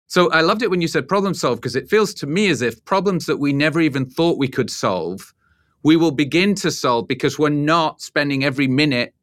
So 0.06 0.30
I 0.30 0.40
loved 0.40 0.62
it 0.62 0.70
when 0.70 0.80
you 0.80 0.88
said 0.88 1.06
problem 1.06 1.34
solve 1.34 1.58
because 1.58 1.76
it 1.76 1.90
feels 1.90 2.14
to 2.14 2.26
me 2.26 2.48
as 2.48 2.62
if 2.62 2.82
problems 2.86 3.26
that 3.26 3.36
we 3.36 3.52
never 3.52 3.80
even 3.80 4.06
thought 4.06 4.38
we 4.38 4.48
could 4.48 4.70
solve, 4.70 5.34
we 5.82 5.96
will 5.96 6.12
begin 6.12 6.54
to 6.56 6.70
solve 6.70 7.06
because 7.06 7.38
we're 7.38 7.50
not 7.50 8.00
spending 8.00 8.42
every 8.42 8.66
minute 8.66 9.14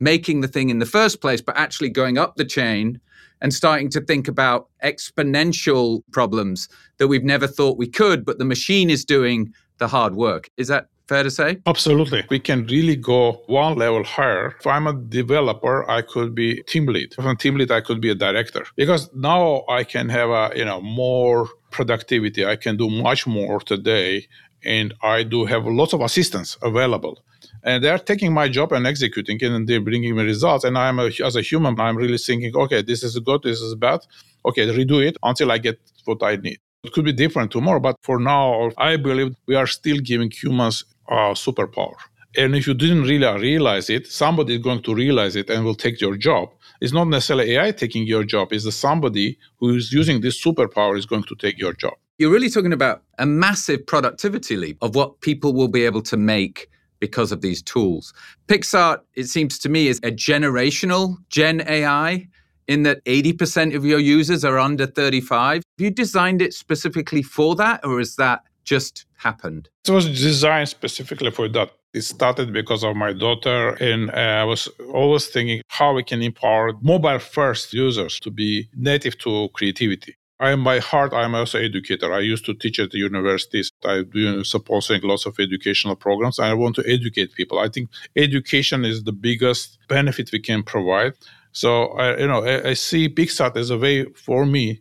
making 0.00 0.42
the 0.42 0.48
thing 0.48 0.68
in 0.68 0.80
the 0.80 0.86
first 0.86 1.22
place, 1.22 1.40
but 1.40 1.56
actually 1.56 1.88
going 1.88 2.18
up 2.18 2.36
the 2.36 2.44
chain 2.44 3.00
and 3.40 3.54
starting 3.54 3.88
to 3.90 4.00
think 4.00 4.28
about 4.28 4.68
exponential 4.82 6.02
problems 6.12 6.68
that 6.98 7.08
we've 7.08 7.24
never 7.24 7.46
thought 7.46 7.78
we 7.78 7.88
could, 7.88 8.24
but 8.24 8.38
the 8.38 8.44
machine 8.44 8.90
is 8.90 9.04
doing 9.04 9.52
the 9.78 9.88
hard 9.88 10.14
work. 10.14 10.50
Is 10.56 10.68
that 10.68 10.88
Fair 11.08 11.22
to 11.22 11.30
say? 11.30 11.58
Absolutely. 11.66 12.24
We 12.30 12.40
can 12.40 12.66
really 12.66 12.96
go 12.96 13.42
one 13.46 13.76
level 13.76 14.04
higher. 14.04 14.54
If 14.58 14.66
I'm 14.66 14.86
a 14.86 14.94
developer, 14.94 15.88
I 15.90 16.00
could 16.00 16.34
be 16.34 16.62
team 16.62 16.86
lead. 16.86 17.14
If 17.18 17.24
I'm 17.24 17.36
team 17.36 17.56
lead, 17.56 17.70
I 17.70 17.82
could 17.82 18.00
be 18.00 18.10
a 18.10 18.14
director. 18.14 18.64
Because 18.74 19.10
now 19.14 19.64
I 19.68 19.84
can 19.84 20.08
have 20.08 20.30
a, 20.30 20.50
you 20.56 20.64
know, 20.64 20.80
more 20.80 21.48
productivity. 21.70 22.46
I 22.46 22.56
can 22.56 22.76
do 22.76 22.88
much 22.88 23.26
more 23.26 23.60
today. 23.60 24.26
And 24.64 24.94
I 25.02 25.24
do 25.24 25.44
have 25.44 25.66
lots 25.66 25.92
of 25.92 26.00
assistants 26.00 26.56
available 26.62 27.22
and 27.64 27.82
they're 27.82 27.98
taking 27.98 28.32
my 28.32 28.48
job 28.48 28.72
and 28.72 28.86
executing 28.86 29.38
it 29.40 29.50
and 29.50 29.66
they're 29.66 29.80
bringing 29.80 30.14
me 30.16 30.22
results 30.22 30.64
and 30.64 30.78
i'm 30.78 30.98
a, 30.98 31.10
as 31.24 31.36
a 31.36 31.40
human 31.40 31.78
i'm 31.80 31.96
really 31.96 32.18
thinking 32.18 32.54
okay 32.54 32.82
this 32.82 33.02
is 33.02 33.18
good 33.18 33.42
this 33.42 33.60
is 33.60 33.74
bad 33.74 34.00
okay 34.44 34.66
redo 34.68 35.04
it 35.04 35.16
until 35.22 35.50
i 35.50 35.58
get 35.58 35.78
what 36.04 36.22
i 36.22 36.36
need 36.36 36.58
it 36.84 36.92
could 36.92 37.04
be 37.04 37.12
different 37.12 37.50
tomorrow 37.50 37.80
but 37.80 37.96
for 38.02 38.18
now 38.18 38.70
i 38.78 38.96
believe 38.96 39.34
we 39.46 39.54
are 39.54 39.66
still 39.66 39.98
giving 39.98 40.30
humans 40.30 40.84
uh, 41.08 41.34
superpower. 41.34 41.94
And 42.36 42.56
if 42.56 42.66
you 42.66 42.74
didn't 42.74 43.02
really 43.02 43.40
realize 43.40 43.88
it, 43.88 44.08
somebody 44.08 44.56
is 44.56 44.62
going 44.62 44.82
to 44.82 44.94
realize 44.94 45.36
it 45.36 45.50
and 45.50 45.64
will 45.64 45.76
take 45.76 46.00
your 46.00 46.16
job. 46.16 46.50
It's 46.80 46.92
not 46.92 47.06
necessarily 47.06 47.52
AI 47.52 47.70
taking 47.70 48.06
your 48.06 48.24
job, 48.24 48.52
it's 48.52 48.64
the 48.64 48.72
somebody 48.72 49.38
who 49.58 49.76
is 49.76 49.92
using 49.92 50.20
this 50.20 50.42
superpower 50.42 50.98
is 50.98 51.06
going 51.06 51.22
to 51.24 51.36
take 51.36 51.58
your 51.58 51.72
job. 51.72 51.94
You're 52.18 52.32
really 52.32 52.50
talking 52.50 52.72
about 52.72 53.02
a 53.18 53.26
massive 53.26 53.86
productivity 53.86 54.56
leap 54.56 54.78
of 54.82 54.94
what 54.94 55.20
people 55.20 55.52
will 55.52 55.68
be 55.68 55.84
able 55.84 56.02
to 56.02 56.16
make 56.16 56.68
because 57.00 57.32
of 57.32 57.40
these 57.40 57.62
tools. 57.62 58.12
PicsArt, 58.48 58.98
it 59.14 59.24
seems 59.24 59.58
to 59.60 59.68
me, 59.68 59.88
is 59.88 59.98
a 59.98 60.10
generational 60.10 61.16
Gen 61.28 61.62
AI 61.66 62.28
in 62.66 62.82
that 62.84 63.04
80% 63.04 63.74
of 63.76 63.84
your 63.84 63.98
users 63.98 64.44
are 64.44 64.58
under 64.58 64.86
35. 64.86 65.56
Have 65.56 65.62
you 65.78 65.90
designed 65.90 66.40
it 66.40 66.54
specifically 66.54 67.22
for 67.22 67.54
that, 67.56 67.84
or 67.84 68.00
is 68.00 68.16
that 68.16 68.40
just 68.64 69.06
happened? 69.16 69.68
It 69.86 69.90
was 69.90 70.06
designed 70.06 70.68
specifically 70.68 71.30
for 71.30 71.48
that. 71.48 71.70
It 71.92 72.02
started 72.02 72.52
because 72.52 72.82
of 72.82 72.96
my 72.96 73.12
daughter, 73.12 73.74
and 73.74 74.10
uh, 74.10 74.42
I 74.42 74.44
was 74.44 74.68
always 74.92 75.28
thinking 75.28 75.62
how 75.68 75.94
we 75.94 76.02
can 76.02 76.22
empower 76.22 76.72
mobile 76.82 77.20
first 77.20 77.72
users 77.72 78.18
to 78.20 78.30
be 78.30 78.68
native 78.74 79.16
to 79.18 79.48
creativity. 79.52 80.16
I 80.40 80.50
am 80.50 80.64
by 80.64 80.80
heart, 80.80 81.12
I'm 81.12 81.34
also 81.34 81.58
an 81.58 81.64
educator. 81.64 82.12
I 82.12 82.18
used 82.18 82.44
to 82.46 82.54
teach 82.54 82.80
at 82.80 82.90
the 82.90 82.98
universities. 82.98 83.70
I 83.84 84.02
do 84.02 84.42
supporting 84.42 85.00
lots 85.02 85.26
of 85.26 85.38
educational 85.38 85.94
programs. 85.94 86.40
I 86.40 86.52
want 86.54 86.74
to 86.76 86.84
educate 86.86 87.34
people. 87.34 87.60
I 87.60 87.68
think 87.68 87.88
education 88.16 88.84
is 88.84 89.04
the 89.04 89.12
biggest 89.12 89.78
benefit 89.88 90.32
we 90.32 90.40
can 90.40 90.64
provide. 90.64 91.12
So, 91.52 91.86
I, 91.92 92.18
you 92.18 92.26
know, 92.26 92.44
I, 92.44 92.70
I 92.70 92.74
see 92.74 93.08
PicsArt 93.08 93.56
as 93.56 93.70
a 93.70 93.78
way 93.78 94.06
for 94.26 94.44
me 94.44 94.80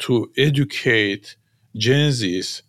to 0.00 0.30
educate 0.36 1.36
Gen 1.74 2.10
Zs 2.10 2.60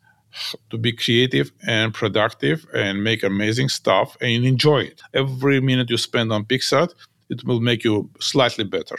to 0.69 0.77
be 0.77 0.91
creative 0.91 1.51
and 1.67 1.93
productive 1.93 2.65
and 2.73 3.03
make 3.03 3.23
amazing 3.23 3.69
stuff 3.69 4.17
and 4.21 4.45
enjoy 4.45 4.79
it. 4.79 5.01
Every 5.13 5.59
minute 5.59 5.89
you 5.89 5.97
spend 5.97 6.31
on 6.31 6.45
PicsArt, 6.45 6.93
it 7.29 7.43
will 7.45 7.59
make 7.59 7.83
you 7.83 8.09
slightly 8.19 8.63
better. 8.63 8.97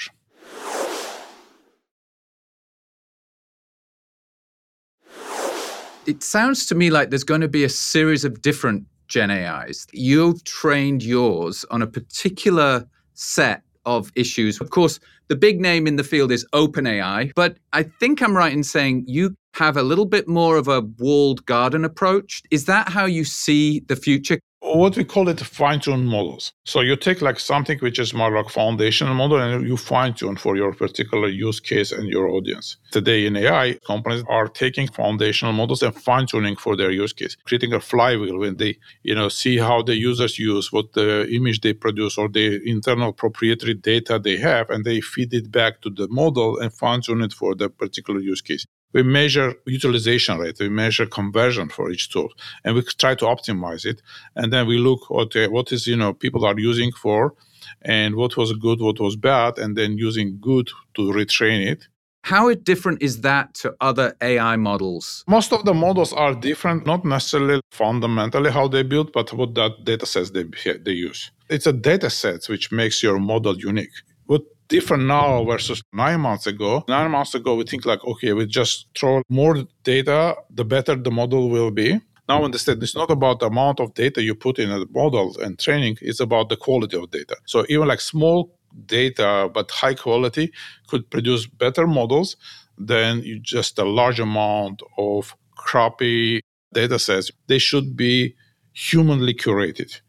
It 6.06 6.22
sounds 6.22 6.66
to 6.66 6.74
me 6.74 6.90
like 6.90 7.08
there's 7.08 7.24
going 7.24 7.40
to 7.40 7.48
be 7.48 7.64
a 7.64 7.68
series 7.68 8.26
of 8.26 8.42
different 8.42 8.84
Gen 9.08 9.30
AIs. 9.30 9.86
You've 9.92 10.44
trained 10.44 11.02
yours 11.02 11.64
on 11.70 11.80
a 11.80 11.86
particular 11.86 12.86
set 13.14 13.62
of 13.86 14.12
issues. 14.14 14.60
Of 14.60 14.70
course, 14.70 15.00
the 15.28 15.36
big 15.36 15.60
name 15.60 15.86
in 15.86 15.96
the 15.96 16.04
field 16.04 16.30
is 16.30 16.46
OpenAI, 16.52 17.32
but 17.34 17.56
I 17.72 17.84
think 17.84 18.22
I'm 18.22 18.36
right 18.36 18.52
in 18.52 18.64
saying 18.64 19.04
you 19.06 19.34
have 19.54 19.76
a 19.76 19.82
little 19.82 20.04
bit 20.04 20.26
more 20.26 20.56
of 20.56 20.68
a 20.68 20.80
walled 20.98 21.46
garden 21.46 21.84
approach. 21.84 22.42
Is 22.50 22.64
that 22.64 22.88
how 22.88 23.06
you 23.06 23.24
see 23.24 23.80
the 23.80 23.96
future? 23.96 24.38
What 24.60 24.96
we 24.96 25.04
call 25.04 25.28
it 25.28 25.38
fine 25.40 25.80
tuned 25.80 26.08
models. 26.08 26.52
So 26.64 26.80
you 26.80 26.96
take 26.96 27.20
like 27.20 27.38
something 27.38 27.78
which 27.80 27.98
is 27.98 28.14
more 28.14 28.34
like 28.34 28.48
foundational 28.48 29.14
model 29.14 29.38
and 29.38 29.68
you 29.68 29.76
fine 29.76 30.14
tune 30.14 30.36
for 30.36 30.56
your 30.56 30.72
particular 30.72 31.28
use 31.28 31.60
case 31.60 31.92
and 31.92 32.08
your 32.08 32.28
audience. 32.30 32.78
Today 32.90 33.26
in 33.26 33.36
AI, 33.36 33.74
companies 33.86 34.24
are 34.26 34.48
taking 34.48 34.88
foundational 34.88 35.52
models 35.52 35.82
and 35.82 35.94
fine 35.94 36.26
tuning 36.26 36.56
for 36.56 36.76
their 36.76 36.90
use 36.90 37.12
case, 37.12 37.36
creating 37.44 37.74
a 37.74 37.80
flywheel 37.80 38.38
when 38.38 38.56
they, 38.56 38.78
you 39.02 39.14
know, 39.14 39.28
see 39.28 39.58
how 39.58 39.82
the 39.82 39.96
users 39.96 40.38
use, 40.38 40.72
what 40.72 40.94
the 40.94 41.28
image 41.30 41.60
they 41.60 41.74
produce 41.74 42.16
or 42.16 42.28
the 42.30 42.58
internal 42.68 43.12
proprietary 43.12 43.74
data 43.74 44.18
they 44.18 44.38
have, 44.38 44.70
and 44.70 44.86
they 44.86 45.02
feed 45.02 45.34
it 45.34 45.52
back 45.52 45.82
to 45.82 45.90
the 45.90 46.08
model 46.08 46.58
and 46.58 46.72
fine 46.72 47.02
tune 47.02 47.20
it 47.20 47.34
for 47.34 47.54
the 47.54 47.68
particular 47.68 48.18
use 48.18 48.40
case 48.40 48.66
we 48.94 49.02
measure 49.02 49.54
utilization 49.66 50.38
rate, 50.38 50.56
we 50.60 50.68
measure 50.70 51.04
conversion 51.04 51.68
for 51.68 51.90
each 51.90 52.10
tool, 52.10 52.30
and 52.64 52.74
we 52.74 52.82
try 52.82 53.14
to 53.16 53.26
optimize 53.26 53.84
it. 53.84 54.00
And 54.36 54.52
then 54.52 54.66
we 54.66 54.78
look 54.78 55.00
at 55.36 55.52
what 55.52 55.72
is 55.72 55.86
you 55.86 55.96
know 55.96 56.14
people 56.14 56.46
are 56.46 56.58
using 56.58 56.92
for, 56.92 57.34
and 57.82 58.14
what 58.14 58.36
was 58.36 58.52
good, 58.52 58.80
what 58.80 59.00
was 59.00 59.16
bad, 59.16 59.58
and 59.58 59.76
then 59.76 59.98
using 59.98 60.38
good 60.40 60.68
to 60.94 61.02
retrain 61.02 61.66
it. 61.66 61.88
How 62.22 62.54
different 62.54 63.02
is 63.02 63.20
that 63.20 63.52
to 63.56 63.74
other 63.82 64.14
AI 64.22 64.56
models? 64.56 65.24
Most 65.28 65.52
of 65.52 65.66
the 65.66 65.74
models 65.74 66.10
are 66.14 66.34
different, 66.34 66.86
not 66.86 67.04
necessarily 67.04 67.60
fundamentally 67.70 68.50
how 68.50 68.66
they 68.66 68.82
build, 68.82 69.12
but 69.12 69.30
what 69.34 69.54
that 69.56 69.84
data 69.84 70.06
sets 70.06 70.30
they, 70.30 70.44
they 70.86 70.92
use. 70.92 71.30
It's 71.50 71.66
a 71.66 71.72
data 71.74 72.08
set 72.08 72.46
which 72.46 72.72
makes 72.72 73.02
your 73.02 73.18
model 73.18 73.58
unique. 73.58 73.92
Different 74.68 75.04
now 75.04 75.44
versus 75.44 75.82
nine 75.92 76.20
months 76.20 76.46
ago. 76.46 76.84
Nine 76.88 77.10
months 77.10 77.34
ago, 77.34 77.54
we 77.54 77.64
think 77.64 77.84
like, 77.84 78.02
okay, 78.04 78.32
we 78.32 78.46
just 78.46 78.88
throw 78.98 79.22
more 79.28 79.64
data, 79.82 80.36
the 80.50 80.64
better 80.64 80.96
the 80.96 81.10
model 81.10 81.50
will 81.50 81.70
be. 81.70 82.00
Now 82.28 82.42
understand 82.42 82.82
it's 82.82 82.96
not 82.96 83.10
about 83.10 83.40
the 83.40 83.46
amount 83.46 83.80
of 83.80 83.92
data 83.92 84.22
you 84.22 84.34
put 84.34 84.58
in 84.58 84.70
a 84.70 84.86
model 84.90 85.36
and 85.42 85.58
training, 85.58 85.98
it's 86.00 86.20
about 86.20 86.48
the 86.48 86.56
quality 86.56 86.96
of 86.96 87.10
data. 87.10 87.36
So 87.46 87.66
even 87.68 87.86
like 87.88 88.00
small 88.00 88.56
data 88.86 89.50
but 89.52 89.70
high 89.70 89.94
quality 89.94 90.52
could 90.88 91.10
produce 91.10 91.46
better 91.46 91.86
models 91.86 92.36
than 92.78 93.22
just 93.42 93.78
a 93.78 93.84
large 93.84 94.18
amount 94.20 94.82
of 94.96 95.36
crappy 95.56 96.40
data 96.72 96.98
sets. 96.98 97.30
They 97.46 97.58
should 97.58 97.96
be 97.96 98.34
humanly 98.72 99.34
curated 99.34 100.00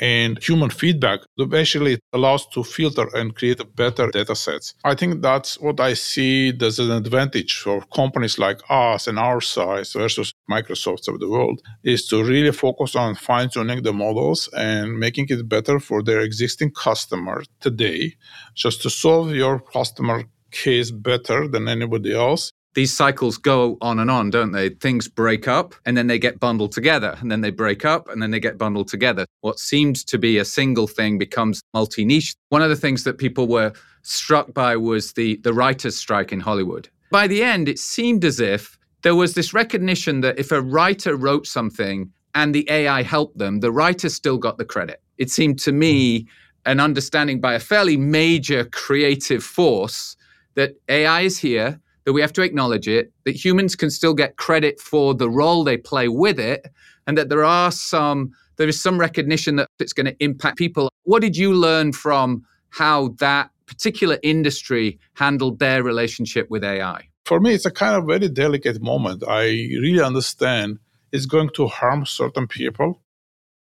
and 0.00 0.42
human 0.42 0.70
feedback 0.70 1.20
basically 1.48 1.98
allows 2.12 2.46
to 2.48 2.64
filter 2.64 3.08
and 3.14 3.36
create 3.36 3.60
better 3.76 4.10
data 4.10 4.34
sets. 4.34 4.74
I 4.84 4.94
think 4.94 5.22
that's 5.22 5.60
what 5.60 5.78
I 5.78 5.94
see 5.94 6.52
as 6.60 6.78
an 6.78 6.90
advantage 6.90 7.58
for 7.58 7.82
companies 7.94 8.38
like 8.38 8.60
us 8.68 9.06
and 9.06 9.18
our 9.18 9.40
size 9.40 9.92
versus 9.92 10.32
Microsofts 10.50 11.08
of 11.08 11.20
the 11.20 11.28
world 11.28 11.60
is 11.84 12.06
to 12.06 12.24
really 12.24 12.52
focus 12.52 12.96
on 12.96 13.14
fine 13.14 13.50
tuning 13.50 13.82
the 13.82 13.92
models 13.92 14.48
and 14.56 14.98
making 14.98 15.26
it 15.28 15.48
better 15.48 15.78
for 15.78 16.02
their 16.02 16.20
existing 16.20 16.70
customers 16.72 17.46
today, 17.60 18.14
just 18.54 18.82
to 18.82 18.90
solve 18.90 19.34
your 19.34 19.60
customer 19.60 20.24
case 20.50 20.90
better 20.90 21.46
than 21.46 21.68
anybody 21.68 22.12
else 22.12 22.49
these 22.74 22.96
cycles 22.96 23.36
go 23.36 23.76
on 23.80 23.98
and 23.98 24.10
on, 24.10 24.30
don't 24.30 24.52
they? 24.52 24.70
Things 24.70 25.08
break 25.08 25.48
up 25.48 25.74
and 25.84 25.96
then 25.96 26.06
they 26.06 26.18
get 26.18 26.38
bundled 26.38 26.72
together, 26.72 27.16
and 27.20 27.30
then 27.30 27.40
they 27.40 27.50
break 27.50 27.84
up 27.84 28.08
and 28.08 28.22
then 28.22 28.30
they 28.30 28.40
get 28.40 28.58
bundled 28.58 28.88
together. 28.88 29.26
What 29.40 29.58
seemed 29.58 30.06
to 30.06 30.18
be 30.18 30.38
a 30.38 30.44
single 30.44 30.86
thing 30.86 31.18
becomes 31.18 31.62
multi 31.74 32.04
niche. 32.04 32.34
One 32.50 32.62
of 32.62 32.70
the 32.70 32.76
things 32.76 33.04
that 33.04 33.18
people 33.18 33.48
were 33.48 33.72
struck 34.02 34.54
by 34.54 34.76
was 34.76 35.12
the, 35.12 35.36
the 35.42 35.52
writer's 35.52 35.96
strike 35.96 36.32
in 36.32 36.40
Hollywood. 36.40 36.88
By 37.10 37.26
the 37.26 37.42
end, 37.42 37.68
it 37.68 37.78
seemed 37.78 38.24
as 38.24 38.38
if 38.40 38.78
there 39.02 39.14
was 39.14 39.34
this 39.34 39.52
recognition 39.52 40.20
that 40.20 40.38
if 40.38 40.52
a 40.52 40.62
writer 40.62 41.16
wrote 41.16 41.46
something 41.46 42.10
and 42.34 42.54
the 42.54 42.70
AI 42.70 43.02
helped 43.02 43.38
them, 43.38 43.60
the 43.60 43.72
writer 43.72 44.08
still 44.08 44.38
got 44.38 44.58
the 44.58 44.64
credit. 44.64 45.02
It 45.18 45.30
seemed 45.30 45.58
to 45.60 45.72
me 45.72 46.28
an 46.66 46.78
understanding 46.78 47.40
by 47.40 47.54
a 47.54 47.58
fairly 47.58 47.96
major 47.96 48.64
creative 48.66 49.42
force 49.42 50.16
that 50.54 50.76
AI 50.88 51.22
is 51.22 51.38
here 51.38 51.80
that 52.04 52.12
we 52.12 52.20
have 52.20 52.32
to 52.34 52.42
acknowledge 52.42 52.88
it, 52.88 53.12
that 53.24 53.36
humans 53.36 53.76
can 53.76 53.90
still 53.90 54.14
get 54.14 54.36
credit 54.36 54.80
for 54.80 55.14
the 55.14 55.28
role 55.28 55.64
they 55.64 55.76
play 55.76 56.08
with 56.08 56.38
it, 56.38 56.66
and 57.06 57.16
that 57.18 57.28
there 57.28 57.44
are 57.44 57.70
some 57.70 58.32
there 58.56 58.68
is 58.68 58.80
some 58.80 58.98
recognition 58.98 59.56
that 59.56 59.68
it's 59.78 59.94
going 59.94 60.06
to 60.06 60.16
impact 60.22 60.58
people. 60.58 60.90
What 61.04 61.22
did 61.22 61.34
you 61.36 61.54
learn 61.54 61.92
from 61.92 62.44
how 62.68 63.08
that 63.18 63.50
particular 63.64 64.18
industry 64.22 64.98
handled 65.14 65.60
their 65.60 65.82
relationship 65.82 66.50
with 66.50 66.62
AI? 66.62 67.08
For 67.24 67.40
me, 67.40 67.54
it's 67.54 67.64
a 67.64 67.70
kind 67.70 67.96
of 67.96 68.06
very 68.06 68.28
delicate 68.28 68.82
moment. 68.82 69.24
I 69.26 69.44
really 69.44 70.02
understand 70.02 70.78
it's 71.10 71.26
going 71.26 71.50
to 71.50 71.68
harm 71.68 72.04
certain 72.04 72.46
people. 72.46 73.00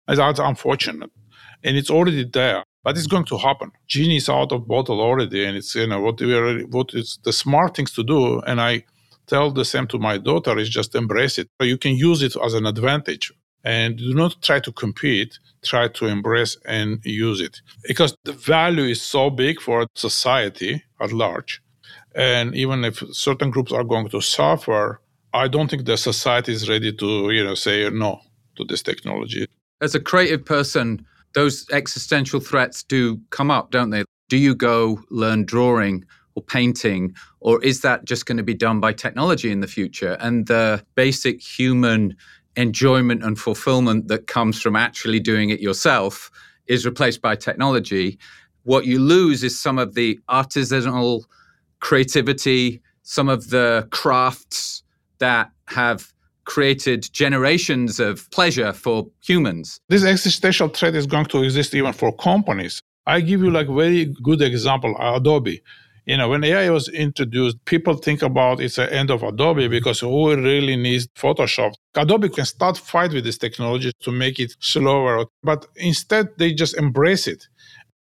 That's 0.06 0.38
unfortunate. 0.38 1.10
And 1.64 1.76
it's 1.76 1.90
already 1.90 2.24
there 2.24 2.62
but 2.84 2.96
it's 2.96 3.06
going 3.06 3.24
to 3.24 3.38
happen. 3.38 3.72
Genie 3.88 4.18
is 4.18 4.28
out 4.28 4.52
of 4.52 4.68
bottle 4.68 5.00
already, 5.00 5.44
and 5.44 5.56
it's 5.56 5.74
you 5.74 5.86
know 5.86 6.00
what 6.00 6.20
we 6.20 6.34
are, 6.36 6.60
what 6.66 6.94
is 6.94 7.18
the 7.24 7.32
smart 7.32 7.74
things 7.74 7.92
to 7.92 8.04
do. 8.04 8.40
And 8.40 8.60
I 8.60 8.84
tell 9.26 9.50
the 9.50 9.64
same 9.64 9.88
to 9.88 9.98
my 9.98 10.18
daughter: 10.18 10.56
is 10.58 10.68
just 10.68 10.94
embrace 10.94 11.38
it. 11.38 11.48
You 11.60 11.78
can 11.78 11.96
use 11.96 12.22
it 12.22 12.36
as 12.44 12.54
an 12.54 12.66
advantage, 12.66 13.32
and 13.64 13.96
do 13.96 14.14
not 14.14 14.40
try 14.42 14.60
to 14.60 14.70
compete. 14.70 15.38
Try 15.64 15.88
to 15.88 16.06
embrace 16.06 16.58
and 16.66 17.00
use 17.04 17.40
it 17.40 17.62
because 17.88 18.14
the 18.24 18.34
value 18.34 18.84
is 18.84 19.00
so 19.00 19.30
big 19.30 19.62
for 19.62 19.86
society 19.94 20.84
at 21.00 21.10
large. 21.10 21.62
And 22.14 22.54
even 22.54 22.84
if 22.84 23.02
certain 23.12 23.50
groups 23.50 23.72
are 23.72 23.82
going 23.82 24.10
to 24.10 24.20
suffer, 24.20 25.00
I 25.32 25.48
don't 25.48 25.70
think 25.70 25.86
the 25.86 25.96
society 25.96 26.52
is 26.52 26.68
ready 26.68 26.92
to 26.92 27.30
you 27.30 27.42
know 27.44 27.54
say 27.54 27.88
no 27.88 28.20
to 28.56 28.64
this 28.64 28.82
technology. 28.82 29.46
As 29.80 29.94
a 29.94 30.00
creative 30.00 30.44
person, 30.44 31.06
those 31.34 31.66
existential 31.70 32.40
threats 32.40 32.82
do 32.82 33.20
come 33.30 33.50
up, 33.50 33.70
don't 33.70 33.90
they? 33.90 34.04
Do 34.28 34.36
you 34.36 34.54
go 34.54 35.00
learn 35.10 35.44
drawing 35.44 36.04
or 36.34 36.42
painting, 36.42 37.14
or 37.40 37.62
is 37.62 37.82
that 37.82 38.04
just 38.04 38.26
going 38.26 38.38
to 38.38 38.42
be 38.42 38.54
done 38.54 38.80
by 38.80 38.92
technology 38.92 39.52
in 39.52 39.60
the 39.60 39.68
future? 39.68 40.16
And 40.20 40.46
the 40.46 40.84
basic 40.94 41.40
human 41.40 42.16
enjoyment 42.56 43.22
and 43.22 43.38
fulfillment 43.38 44.08
that 44.08 44.26
comes 44.26 44.60
from 44.60 44.76
actually 44.76 45.20
doing 45.20 45.50
it 45.50 45.60
yourself 45.60 46.30
is 46.66 46.86
replaced 46.86 47.20
by 47.20 47.36
technology. 47.36 48.18
What 48.62 48.86
you 48.86 48.98
lose 48.98 49.44
is 49.44 49.60
some 49.60 49.78
of 49.78 49.94
the 49.94 50.18
artisanal 50.28 51.24
creativity, 51.80 52.80
some 53.02 53.28
of 53.28 53.50
the 53.50 53.86
crafts 53.90 54.82
that 55.18 55.50
have 55.66 56.13
created 56.44 57.08
generations 57.12 58.00
of 58.00 58.30
pleasure 58.30 58.72
for 58.72 59.06
humans. 59.22 59.80
This 59.88 60.04
existential 60.04 60.68
threat 60.68 60.94
is 60.94 61.06
going 61.06 61.26
to 61.26 61.42
exist 61.42 61.74
even 61.74 61.92
for 61.92 62.12
companies. 62.12 62.80
I 63.06 63.20
give 63.20 63.42
you 63.42 63.50
like 63.50 63.68
very 63.68 64.06
good 64.22 64.42
example, 64.42 64.96
Adobe. 64.98 65.62
You 66.06 66.18
know, 66.18 66.28
when 66.28 66.44
AI 66.44 66.68
was 66.68 66.88
introduced, 66.88 67.64
people 67.64 67.94
think 67.94 68.20
about 68.20 68.60
it's 68.60 68.76
the 68.76 68.92
end 68.92 69.10
of 69.10 69.22
Adobe 69.22 69.68
because 69.68 70.00
who 70.00 70.34
really 70.36 70.76
needs 70.76 71.06
Photoshop? 71.16 71.72
Adobe 71.94 72.28
can 72.28 72.44
start 72.44 72.76
fight 72.76 73.12
with 73.12 73.24
this 73.24 73.38
technology 73.38 73.90
to 74.00 74.12
make 74.12 74.38
it 74.38 74.54
slower, 74.60 75.24
but 75.42 75.66
instead 75.76 76.28
they 76.36 76.52
just 76.52 76.76
embrace 76.76 77.26
it. 77.26 77.46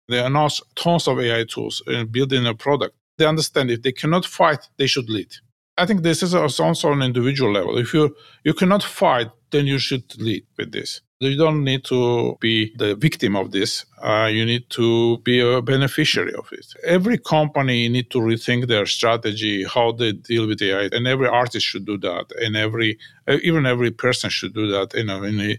They 0.10 0.20
announce 0.20 0.62
tons 0.76 1.08
of 1.08 1.20
AI 1.20 1.46
tools 1.46 1.82
and 1.88 2.12
building 2.12 2.46
a 2.46 2.54
product. 2.54 2.94
They 3.18 3.26
understand 3.26 3.72
if 3.72 3.84
they 3.84 3.94
cannot 3.94 4.26
fight, 4.26 4.68
they 4.78 4.88
should 4.88 5.10
lead. 5.10 5.32
I 5.78 5.86
think 5.86 6.04
this 6.04 6.22
is 6.22 6.36
also 6.36 6.90
on 6.90 7.02
an 7.02 7.04
individual 7.04 7.52
level. 7.52 7.78
If 7.78 7.94
you 7.94 8.16
you 8.44 8.54
cannot 8.54 8.84
fight, 8.84 9.30
then 9.52 9.66
you 9.66 9.80
should 9.80 10.06
lead 10.20 10.46
with 10.58 10.72
this. 10.72 11.02
You 11.20 11.38
don't 11.38 11.64
need 11.64 11.86
to 11.86 12.38
be 12.42 12.74
the 12.78 12.96
victim 12.96 13.36
of 13.36 13.52
this. 13.52 13.86
Uh, 14.02 14.30
you 14.30 14.46
need 14.46 14.70
to 14.72 15.18
be 15.20 15.40
a 15.40 15.62
beneficiary 15.62 16.34
of 16.34 16.50
it. 16.52 16.66
Every 16.84 17.18
company 17.18 17.88
need 17.88 18.12
to 18.12 18.20
rethink 18.20 18.68
their 18.68 18.86
strategy, 18.86 19.64
how 19.64 19.94
they 19.94 20.12
deal 20.12 20.48
with 20.48 20.62
AI, 20.62 20.90
and 20.92 21.08
every 21.08 21.28
artist 21.28 21.66
should 21.66 21.86
do 21.86 21.98
that, 22.00 22.26
and 22.42 22.56
every 22.58 23.00
uh, 23.28 23.38
even 23.42 23.66
every 23.66 23.92
person 23.92 24.30
should 24.30 24.54
do 24.54 24.68
that. 24.68 24.94
You 24.94 25.06
know, 25.06 25.24
in 25.24 25.58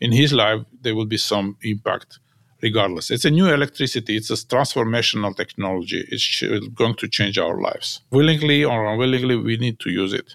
in 0.00 0.12
his 0.12 0.32
life, 0.32 0.60
there 0.82 0.94
will 0.94 1.06
be 1.06 1.18
some 1.18 1.56
impact 1.62 2.18
regardless. 2.62 3.10
It's 3.10 3.24
a 3.24 3.30
new 3.30 3.46
electricity. 3.46 4.16
It's 4.16 4.30
a 4.30 4.34
transformational 4.34 5.36
technology. 5.36 6.04
It's 6.08 6.42
going 6.74 6.96
to 6.96 7.08
change 7.08 7.38
our 7.38 7.60
lives. 7.60 8.00
Willingly 8.10 8.64
or 8.64 8.86
unwillingly, 8.86 9.36
we 9.36 9.56
need 9.56 9.80
to 9.80 9.90
use 9.90 10.12
it. 10.12 10.34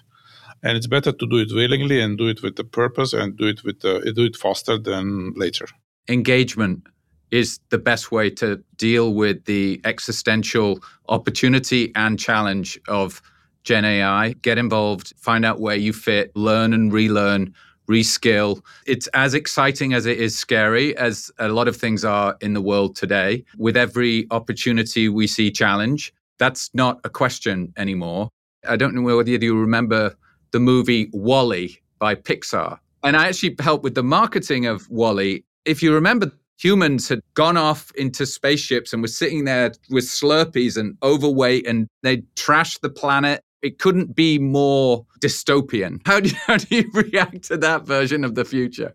And 0.62 0.76
it's 0.76 0.86
better 0.86 1.12
to 1.12 1.26
do 1.26 1.38
it 1.38 1.52
willingly 1.52 2.00
and 2.00 2.16
do 2.16 2.28
it 2.28 2.42
with 2.42 2.56
the 2.56 2.64
purpose 2.64 3.12
and 3.12 3.36
do 3.36 3.46
it 3.46 3.64
with 3.64 3.80
the, 3.80 4.12
do 4.14 4.24
it 4.24 4.36
faster 4.36 4.78
than 4.78 5.32
later. 5.34 5.66
Engagement 6.08 6.86
is 7.32 7.58
the 7.70 7.78
best 7.78 8.12
way 8.12 8.30
to 8.30 8.62
deal 8.76 9.14
with 9.14 9.44
the 9.46 9.80
existential 9.84 10.78
opportunity 11.08 11.90
and 11.96 12.18
challenge 12.18 12.78
of 12.86 13.20
Gen 13.64 13.84
AI. 13.84 14.34
Get 14.42 14.58
involved, 14.58 15.14
find 15.16 15.44
out 15.44 15.58
where 15.58 15.76
you 15.76 15.92
fit, 15.92 16.30
learn 16.36 16.72
and 16.72 16.92
relearn 16.92 17.54
reskill. 17.88 18.62
It's 18.86 19.06
as 19.08 19.34
exciting 19.34 19.92
as 19.94 20.06
it 20.06 20.18
is 20.18 20.36
scary, 20.36 20.96
as 20.96 21.30
a 21.38 21.48
lot 21.48 21.68
of 21.68 21.76
things 21.76 22.04
are 22.04 22.36
in 22.40 22.54
the 22.54 22.62
world 22.62 22.96
today. 22.96 23.44
With 23.56 23.76
every 23.76 24.26
opportunity, 24.30 25.08
we 25.08 25.26
see 25.26 25.50
challenge. 25.50 26.12
That's 26.38 26.70
not 26.74 27.00
a 27.04 27.10
question 27.10 27.72
anymore. 27.76 28.30
I 28.68 28.76
don't 28.76 28.94
know 28.94 29.02
whether 29.02 29.30
you 29.30 29.58
remember 29.58 30.14
the 30.52 30.60
movie 30.60 31.10
WALL-E 31.12 31.78
by 31.98 32.14
Pixar. 32.14 32.78
And 33.02 33.16
I 33.16 33.28
actually 33.28 33.56
helped 33.60 33.82
with 33.82 33.94
the 33.94 34.02
marketing 34.02 34.66
of 34.66 34.88
WALL-E. 34.90 35.44
If 35.64 35.82
you 35.82 35.92
remember, 35.92 36.30
humans 36.58 37.08
had 37.08 37.20
gone 37.34 37.56
off 37.56 37.90
into 37.96 38.24
spaceships 38.26 38.92
and 38.92 39.02
were 39.02 39.08
sitting 39.08 39.44
there 39.44 39.72
with 39.90 40.04
Slurpees 40.04 40.76
and 40.76 40.96
overweight, 41.02 41.66
and 41.66 41.88
they'd 42.02 42.24
trashed 42.36 42.80
the 42.80 42.90
planet 42.90 43.42
it 43.62 43.78
couldn't 43.78 44.14
be 44.14 44.38
more 44.38 45.06
dystopian. 45.20 46.00
How 46.04 46.20
do, 46.20 46.28
you, 46.28 46.36
how 46.46 46.56
do 46.56 46.76
you 46.76 46.90
react 46.92 47.44
to 47.44 47.56
that 47.58 47.86
version 47.86 48.24
of 48.24 48.34
the 48.34 48.44
future? 48.44 48.94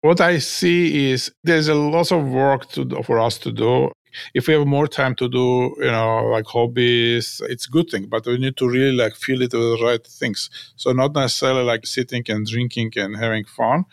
What 0.00 0.20
I 0.20 0.38
see 0.38 1.10
is 1.10 1.32
there's 1.44 1.68
a 1.68 1.74
lot 1.74 2.12
of 2.12 2.28
work 2.28 2.68
to 2.70 3.02
for 3.02 3.18
us 3.18 3.38
to 3.38 3.52
do. 3.52 3.90
If 4.34 4.46
we 4.46 4.54
have 4.54 4.66
more 4.66 4.86
time 4.86 5.14
to 5.16 5.28
do, 5.28 5.74
you 5.78 5.90
know, 5.90 6.26
like 6.26 6.46
hobbies, 6.46 7.42
it's 7.48 7.66
a 7.66 7.70
good 7.70 7.90
thing. 7.90 8.06
But 8.06 8.26
we 8.26 8.38
need 8.38 8.56
to 8.58 8.68
really 8.68 8.96
like 8.96 9.14
feel 9.14 9.42
it 9.42 9.52
with 9.52 9.62
the 9.62 9.84
right 9.84 10.06
things. 10.06 10.48
So 10.76 10.92
not 10.92 11.14
necessarily 11.14 11.64
like 11.64 11.86
sitting 11.86 12.24
and 12.28 12.46
drinking 12.46 12.92
and 12.96 13.16
having 13.16 13.44
fun, 13.44 13.84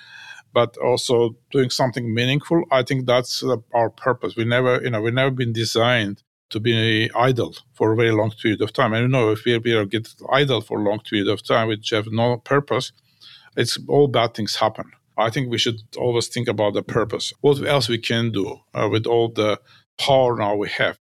but 0.53 0.77
also 0.77 1.36
doing 1.51 1.69
something 1.69 2.13
meaningful. 2.13 2.63
I 2.71 2.83
think 2.83 3.05
that's 3.05 3.43
uh, 3.43 3.57
our 3.73 3.89
purpose. 3.89 4.36
We 4.36 4.45
never, 4.45 4.81
you 4.81 4.91
know, 4.91 5.01
we've 5.01 5.13
never 5.13 5.31
been 5.31 5.51
designed 5.51 6.23
to 6.53 6.59
be 6.59 7.11
idle 7.15 7.55
for 7.73 7.91
a 7.91 7.95
very 7.95 8.11
long 8.11 8.31
period 8.31 8.61
of 8.61 8.71
time. 8.71 8.93
And 8.93 9.03
you 9.03 9.07
know, 9.07 9.31
if 9.31 9.43
we, 9.45 9.57
we 9.57 9.85
get 9.87 10.07
idle 10.31 10.61
for 10.61 10.79
a 10.79 10.83
long 10.83 10.99
period 10.99 11.27
of 11.27 11.43
time, 11.43 11.67
which 11.67 11.89
have 11.89 12.07
no 12.11 12.37
purpose, 12.37 12.93
it's 13.57 13.77
all 13.87 14.07
bad 14.07 14.33
things 14.33 14.55
happen. 14.55 14.91
I 15.17 15.29
think 15.29 15.51
we 15.51 15.57
should 15.57 15.81
always 15.97 16.27
think 16.27 16.47
about 16.47 16.73
the 16.73 16.81
purpose. 16.81 17.33
What 17.41 17.63
else 17.67 17.87
we 17.89 17.99
can 17.99 18.31
do 18.31 18.59
uh, 18.73 18.89
with 18.91 19.05
all 19.05 19.29
the 19.29 19.59
power 19.99 20.35
now 20.35 20.55
we 20.55 20.69
have? 20.69 20.97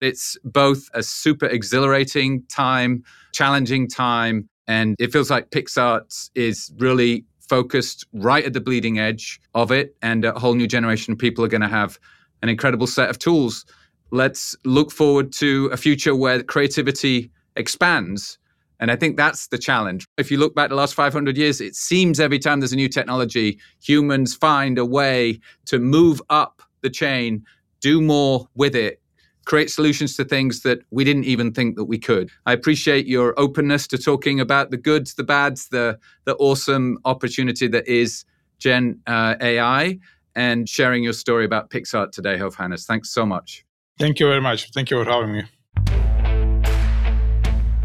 It's 0.00 0.36
both 0.44 0.88
a 0.94 1.02
super 1.02 1.46
exhilarating 1.46 2.44
time, 2.46 3.02
challenging 3.32 3.88
time, 3.88 4.48
and 4.68 4.94
it 4.98 5.12
feels 5.12 5.30
like 5.30 5.50
Picsart 5.50 6.30
is 6.34 6.72
really 6.78 7.24
focused 7.48 8.06
right 8.12 8.44
at 8.44 8.52
the 8.52 8.60
bleeding 8.60 8.98
edge 8.98 9.40
of 9.54 9.72
it. 9.72 9.96
And 10.02 10.24
a 10.24 10.38
whole 10.38 10.54
new 10.54 10.66
generation 10.66 11.12
of 11.12 11.18
people 11.18 11.44
are 11.44 11.48
going 11.48 11.60
to 11.62 11.68
have 11.68 11.98
an 12.42 12.48
incredible 12.48 12.86
set 12.86 13.08
of 13.08 13.18
tools 13.18 13.64
let's 14.10 14.56
look 14.64 14.90
forward 14.90 15.32
to 15.34 15.66
a 15.72 15.76
future 15.76 16.14
where 16.14 16.42
creativity 16.42 17.30
expands. 17.56 18.38
And 18.78 18.90
I 18.90 18.96
think 18.96 19.16
that's 19.16 19.48
the 19.48 19.58
challenge. 19.58 20.06
If 20.18 20.30
you 20.30 20.38
look 20.38 20.54
back 20.54 20.68
the 20.68 20.74
last 20.74 20.94
500 20.94 21.36
years, 21.36 21.60
it 21.60 21.74
seems 21.74 22.20
every 22.20 22.38
time 22.38 22.60
there's 22.60 22.72
a 22.72 22.76
new 22.76 22.88
technology, 22.88 23.58
humans 23.82 24.34
find 24.34 24.78
a 24.78 24.84
way 24.84 25.40
to 25.66 25.78
move 25.78 26.20
up 26.28 26.62
the 26.82 26.90
chain, 26.90 27.44
do 27.80 28.00
more 28.02 28.48
with 28.54 28.76
it, 28.76 29.00
create 29.46 29.70
solutions 29.70 30.16
to 30.16 30.24
things 30.24 30.60
that 30.62 30.80
we 30.90 31.04
didn't 31.04 31.24
even 31.24 31.52
think 31.52 31.76
that 31.76 31.84
we 31.84 31.98
could. 31.98 32.30
I 32.44 32.52
appreciate 32.52 33.06
your 33.06 33.38
openness 33.38 33.86
to 33.88 33.98
talking 33.98 34.40
about 34.40 34.70
the 34.70 34.76
goods, 34.76 35.14
the 35.14 35.24
bads, 35.24 35.68
the 35.68 35.98
the 36.24 36.34
awesome 36.36 36.98
opportunity 37.04 37.68
that 37.68 37.88
is 37.88 38.24
Gen 38.58 39.00
uh, 39.06 39.36
AI, 39.40 39.98
and 40.34 40.68
sharing 40.68 41.02
your 41.02 41.12
story 41.12 41.44
about 41.44 41.70
Picsart 41.70 42.12
today, 42.12 42.36
Hovhannes. 42.36 42.84
Thanks 42.86 43.10
so 43.10 43.24
much. 43.24 43.65
Thank 43.98 44.20
you 44.20 44.26
very 44.26 44.40
much. 44.40 44.70
Thank 44.72 44.90
you 44.90 45.02
for 45.02 45.10
having 45.10 45.32
me. 45.32 45.44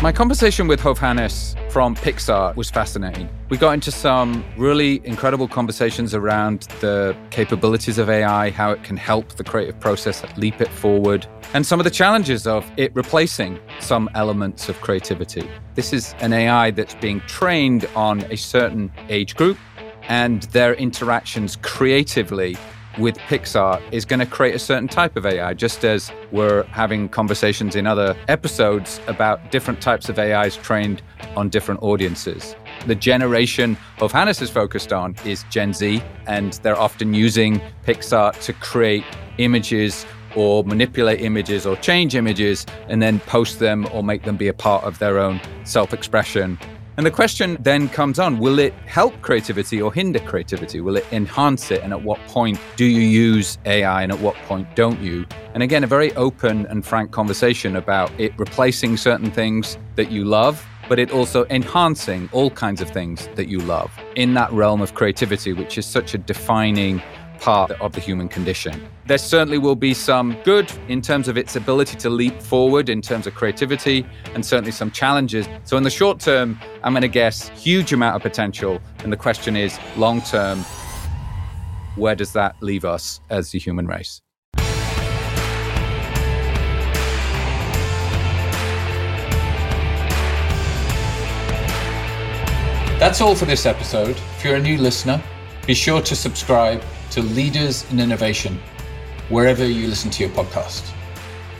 My 0.01 0.11
conversation 0.11 0.67
with 0.67 0.81
Hovhannes 0.81 1.55
from 1.71 1.95
Picsart 1.95 2.55
was 2.55 2.71
fascinating. 2.71 3.29
We 3.49 3.57
got 3.57 3.73
into 3.73 3.91
some 3.91 4.43
really 4.57 4.99
incredible 5.05 5.47
conversations 5.47 6.15
around 6.15 6.63
the 6.81 7.15
capabilities 7.29 7.99
of 7.99 8.09
AI, 8.09 8.49
how 8.49 8.71
it 8.71 8.83
can 8.83 8.97
help 8.97 9.33
the 9.33 9.43
creative 9.43 9.79
process, 9.79 10.23
leap 10.37 10.59
it 10.59 10.69
forward, 10.69 11.27
and 11.53 11.65
some 11.65 11.79
of 11.79 11.83
the 11.83 11.91
challenges 11.91 12.47
of 12.47 12.69
it 12.77 12.93
replacing 12.95 13.59
some 13.79 14.09
elements 14.15 14.69
of 14.69 14.81
creativity. 14.81 15.47
This 15.75 15.93
is 15.93 16.15
an 16.19 16.33
AI 16.33 16.71
that's 16.71 16.95
being 16.95 17.21
trained 17.21 17.87
on 17.95 18.21
a 18.31 18.37
certain 18.37 18.91
age 19.07 19.35
group, 19.35 19.57
and 20.09 20.41
their 20.51 20.73
interactions 20.73 21.57
creatively 21.57 22.57
with 22.97 23.17
Picsart 23.19 23.81
is 23.91 24.05
going 24.05 24.19
to 24.19 24.25
create 24.25 24.55
a 24.55 24.59
certain 24.59 24.87
type 24.87 25.15
of 25.15 25.25
AI, 25.25 25.53
just 25.53 25.83
as 25.85 26.11
we're 26.31 26.63
having 26.63 27.09
conversations 27.09 27.75
in 27.75 27.87
other 27.87 28.15
episodes 28.27 28.99
about 29.07 29.51
different 29.51 29.81
types 29.81 30.09
of 30.09 30.19
AIs 30.19 30.57
trained 30.57 31.01
on 31.35 31.49
different 31.49 31.81
audiences. 31.81 32.55
The 32.87 32.95
generation 32.95 33.77
Hovhannes 33.97 34.41
is 34.41 34.49
focused 34.49 34.91
on 34.91 35.15
is 35.25 35.43
Gen 35.49 35.73
Z, 35.73 36.01
and 36.27 36.53
they're 36.63 36.79
often 36.79 37.13
using 37.13 37.61
Picsart 37.85 38.41
to 38.41 38.53
create 38.53 39.05
images 39.37 40.05
or 40.35 40.63
manipulate 40.63 41.21
images 41.21 41.65
or 41.65 41.75
change 41.77 42.15
images 42.15 42.65
and 42.87 43.01
then 43.01 43.19
post 43.21 43.59
them 43.59 43.87
or 43.91 44.03
make 44.03 44.23
them 44.23 44.37
be 44.37 44.47
a 44.47 44.53
part 44.53 44.83
of 44.83 44.97
their 44.99 45.19
own 45.19 45.41
self 45.63 45.93
expression 45.93 46.57
and 47.01 47.05
the 47.07 47.09
question 47.09 47.57
then 47.61 47.89
comes 47.89 48.19
on 48.19 48.37
will 48.37 48.59
it 48.59 48.73
help 48.85 49.19
creativity 49.23 49.81
or 49.81 49.91
hinder 49.91 50.19
creativity? 50.19 50.81
Will 50.81 50.97
it 50.97 51.05
enhance 51.11 51.71
it? 51.71 51.81
And 51.81 51.93
at 51.93 52.03
what 52.03 52.19
point 52.27 52.59
do 52.75 52.85
you 52.85 53.01
use 53.01 53.57
AI 53.65 54.03
and 54.03 54.11
at 54.11 54.19
what 54.19 54.35
point 54.45 54.67
don't 54.75 54.99
you? 54.99 55.25
And 55.55 55.63
again, 55.63 55.83
a 55.83 55.87
very 55.87 56.13
open 56.13 56.67
and 56.67 56.85
frank 56.85 57.09
conversation 57.09 57.75
about 57.75 58.11
it 58.19 58.37
replacing 58.37 58.97
certain 58.97 59.31
things 59.31 59.79
that 59.95 60.11
you 60.11 60.25
love, 60.25 60.63
but 60.87 60.99
it 60.99 61.09
also 61.09 61.43
enhancing 61.45 62.29
all 62.33 62.51
kinds 62.51 62.81
of 62.81 62.91
things 62.91 63.27
that 63.33 63.47
you 63.47 63.57
love 63.61 63.91
in 64.15 64.35
that 64.35 64.51
realm 64.51 64.79
of 64.79 64.93
creativity, 64.93 65.53
which 65.53 65.79
is 65.79 65.87
such 65.87 66.13
a 66.13 66.19
defining 66.19 67.01
part 67.41 67.71
of 67.81 67.91
the 67.91 67.99
human 67.99 68.29
condition. 68.29 68.87
There 69.07 69.17
certainly 69.17 69.57
will 69.57 69.75
be 69.75 69.93
some 69.93 70.37
good 70.43 70.71
in 70.87 71.01
terms 71.01 71.27
of 71.27 71.37
its 71.37 71.55
ability 71.57 71.97
to 71.97 72.09
leap 72.09 72.41
forward 72.41 72.87
in 72.87 73.01
terms 73.01 73.27
of 73.27 73.33
creativity, 73.33 74.05
and 74.33 74.45
certainly 74.45 74.71
some 74.71 74.91
challenges. 74.91 75.49
So, 75.65 75.75
in 75.75 75.83
the 75.83 75.89
short 75.89 76.19
term, 76.19 76.57
I'm 76.83 76.93
going 76.93 77.01
to 77.01 77.09
guess 77.09 77.49
huge 77.49 77.91
amount 77.91 78.15
of 78.15 78.21
potential. 78.21 78.79
And 78.99 79.11
the 79.11 79.17
question 79.17 79.57
is 79.57 79.77
long 79.97 80.21
term, 80.21 80.59
where 81.95 82.15
does 82.15 82.31
that 82.33 82.55
leave 82.61 82.85
us 82.85 83.19
as 83.29 83.51
the 83.51 83.59
human 83.59 83.87
race? 83.87 84.21
That's 92.99 93.19
all 93.19 93.33
for 93.33 93.45
this 93.45 93.65
episode. 93.65 94.15
If 94.37 94.45
you're 94.45 94.57
a 94.57 94.61
new 94.61 94.77
listener, 94.77 95.19
be 95.65 95.73
sure 95.73 96.03
to 96.03 96.15
subscribe 96.15 96.83
to 97.11 97.21
Leaders 97.21 97.89
in 97.91 97.99
Innovation, 97.99 98.59
wherever 99.29 99.65
you 99.65 99.87
listen 99.87 100.09
to 100.11 100.23
your 100.23 100.31
podcast. 100.33 100.89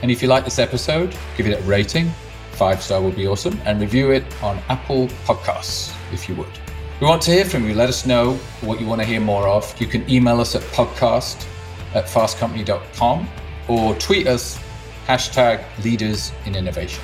And 0.02 0.10
if 0.10 0.22
you 0.22 0.28
like 0.28 0.44
this 0.44 0.58
episode, 0.58 1.14
give 1.36 1.46
it 1.46 1.58
a 1.58 1.62
rating. 1.62 2.10
Five 2.52 2.82
star 2.82 3.00
would 3.00 3.16
be 3.16 3.26
awesome. 3.26 3.60
And 3.64 3.80
review 3.80 4.10
it 4.10 4.24
on 4.42 4.58
Apple 4.68 5.08
Podcasts, 5.26 5.94
if 6.12 6.28
you 6.28 6.34
would. 6.36 6.52
We 7.00 7.06
want 7.06 7.22
to 7.22 7.30
hear 7.32 7.44
from 7.44 7.68
you. 7.68 7.74
Let 7.74 7.88
us 7.88 8.06
know 8.06 8.34
what 8.62 8.80
you 8.80 8.86
want 8.86 9.00
to 9.00 9.06
hear 9.06 9.20
more 9.20 9.46
of. 9.46 9.78
You 9.80 9.86
can 9.86 10.08
email 10.10 10.40
us 10.40 10.54
at 10.54 10.62
podcast 10.72 11.46
at 11.94 12.06
fastcompany.com 12.06 13.28
or 13.68 13.94
tweet 13.96 14.26
us 14.26 14.58
hashtag 15.06 15.64
leaders 15.84 16.32
in 16.46 16.54
innovation. 16.54 17.02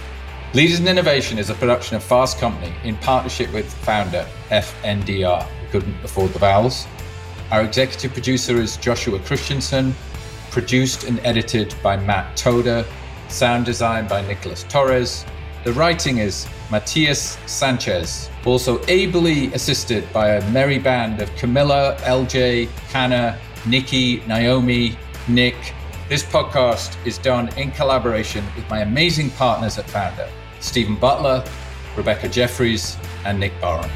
Leaders 0.55 0.81
in 0.81 0.89
Innovation 0.89 1.39
is 1.39 1.51
a 1.51 1.55
production 1.55 1.97
of 1.97 2.03
Fast 2.03 2.39
Company 2.39 2.73
in 2.83 2.97
partnership 2.97 3.53
with 3.53 3.71
founder 3.85 4.27
FNDR. 4.49 5.47
We 5.63 5.69
couldn't 5.69 6.03
afford 6.03 6.33
the 6.33 6.39
vowels. 6.39 6.87
Our 7.51 7.63
executive 7.63 8.13
producer 8.13 8.61
is 8.61 8.77
Joshua 8.77 9.19
Christensen, 9.21 9.95
produced 10.51 11.05
and 11.05 11.19
edited 11.21 11.75
by 11.83 11.97
Matt 11.97 12.37
Toda, 12.37 12.85
sound 13.29 13.65
design 13.65 14.07
by 14.07 14.21
Nicholas 14.27 14.65
Torres. 14.65 15.25
The 15.65 15.73
writing 15.73 16.19
is 16.19 16.47
Matias 16.71 17.39
Sanchez, 17.47 18.29
also 18.45 18.85
ably 18.87 19.47
assisted 19.55 20.13
by 20.13 20.33
a 20.33 20.51
merry 20.51 20.79
band 20.79 21.23
of 21.23 21.35
Camilla, 21.37 21.97
LJ, 22.01 22.69
Hannah, 22.93 23.39
Nikki, 23.67 24.23
Naomi, 24.27 24.99
Nick. 25.27 25.57
This 26.11 26.23
podcast 26.23 26.99
is 27.07 27.17
done 27.17 27.49
in 27.57 27.71
collaboration 27.71 28.45
with 28.57 28.69
my 28.69 28.81
amazing 28.81 29.31
partners 29.31 29.79
at 29.79 29.89
Founder, 29.89 30.29
Stephen 30.61 30.97
Butler, 30.97 31.43
Rebecca 31.97 32.29
Jeffries, 32.29 32.99
and 33.25 33.41
Nick 33.41 33.59
Barron. 33.59 33.91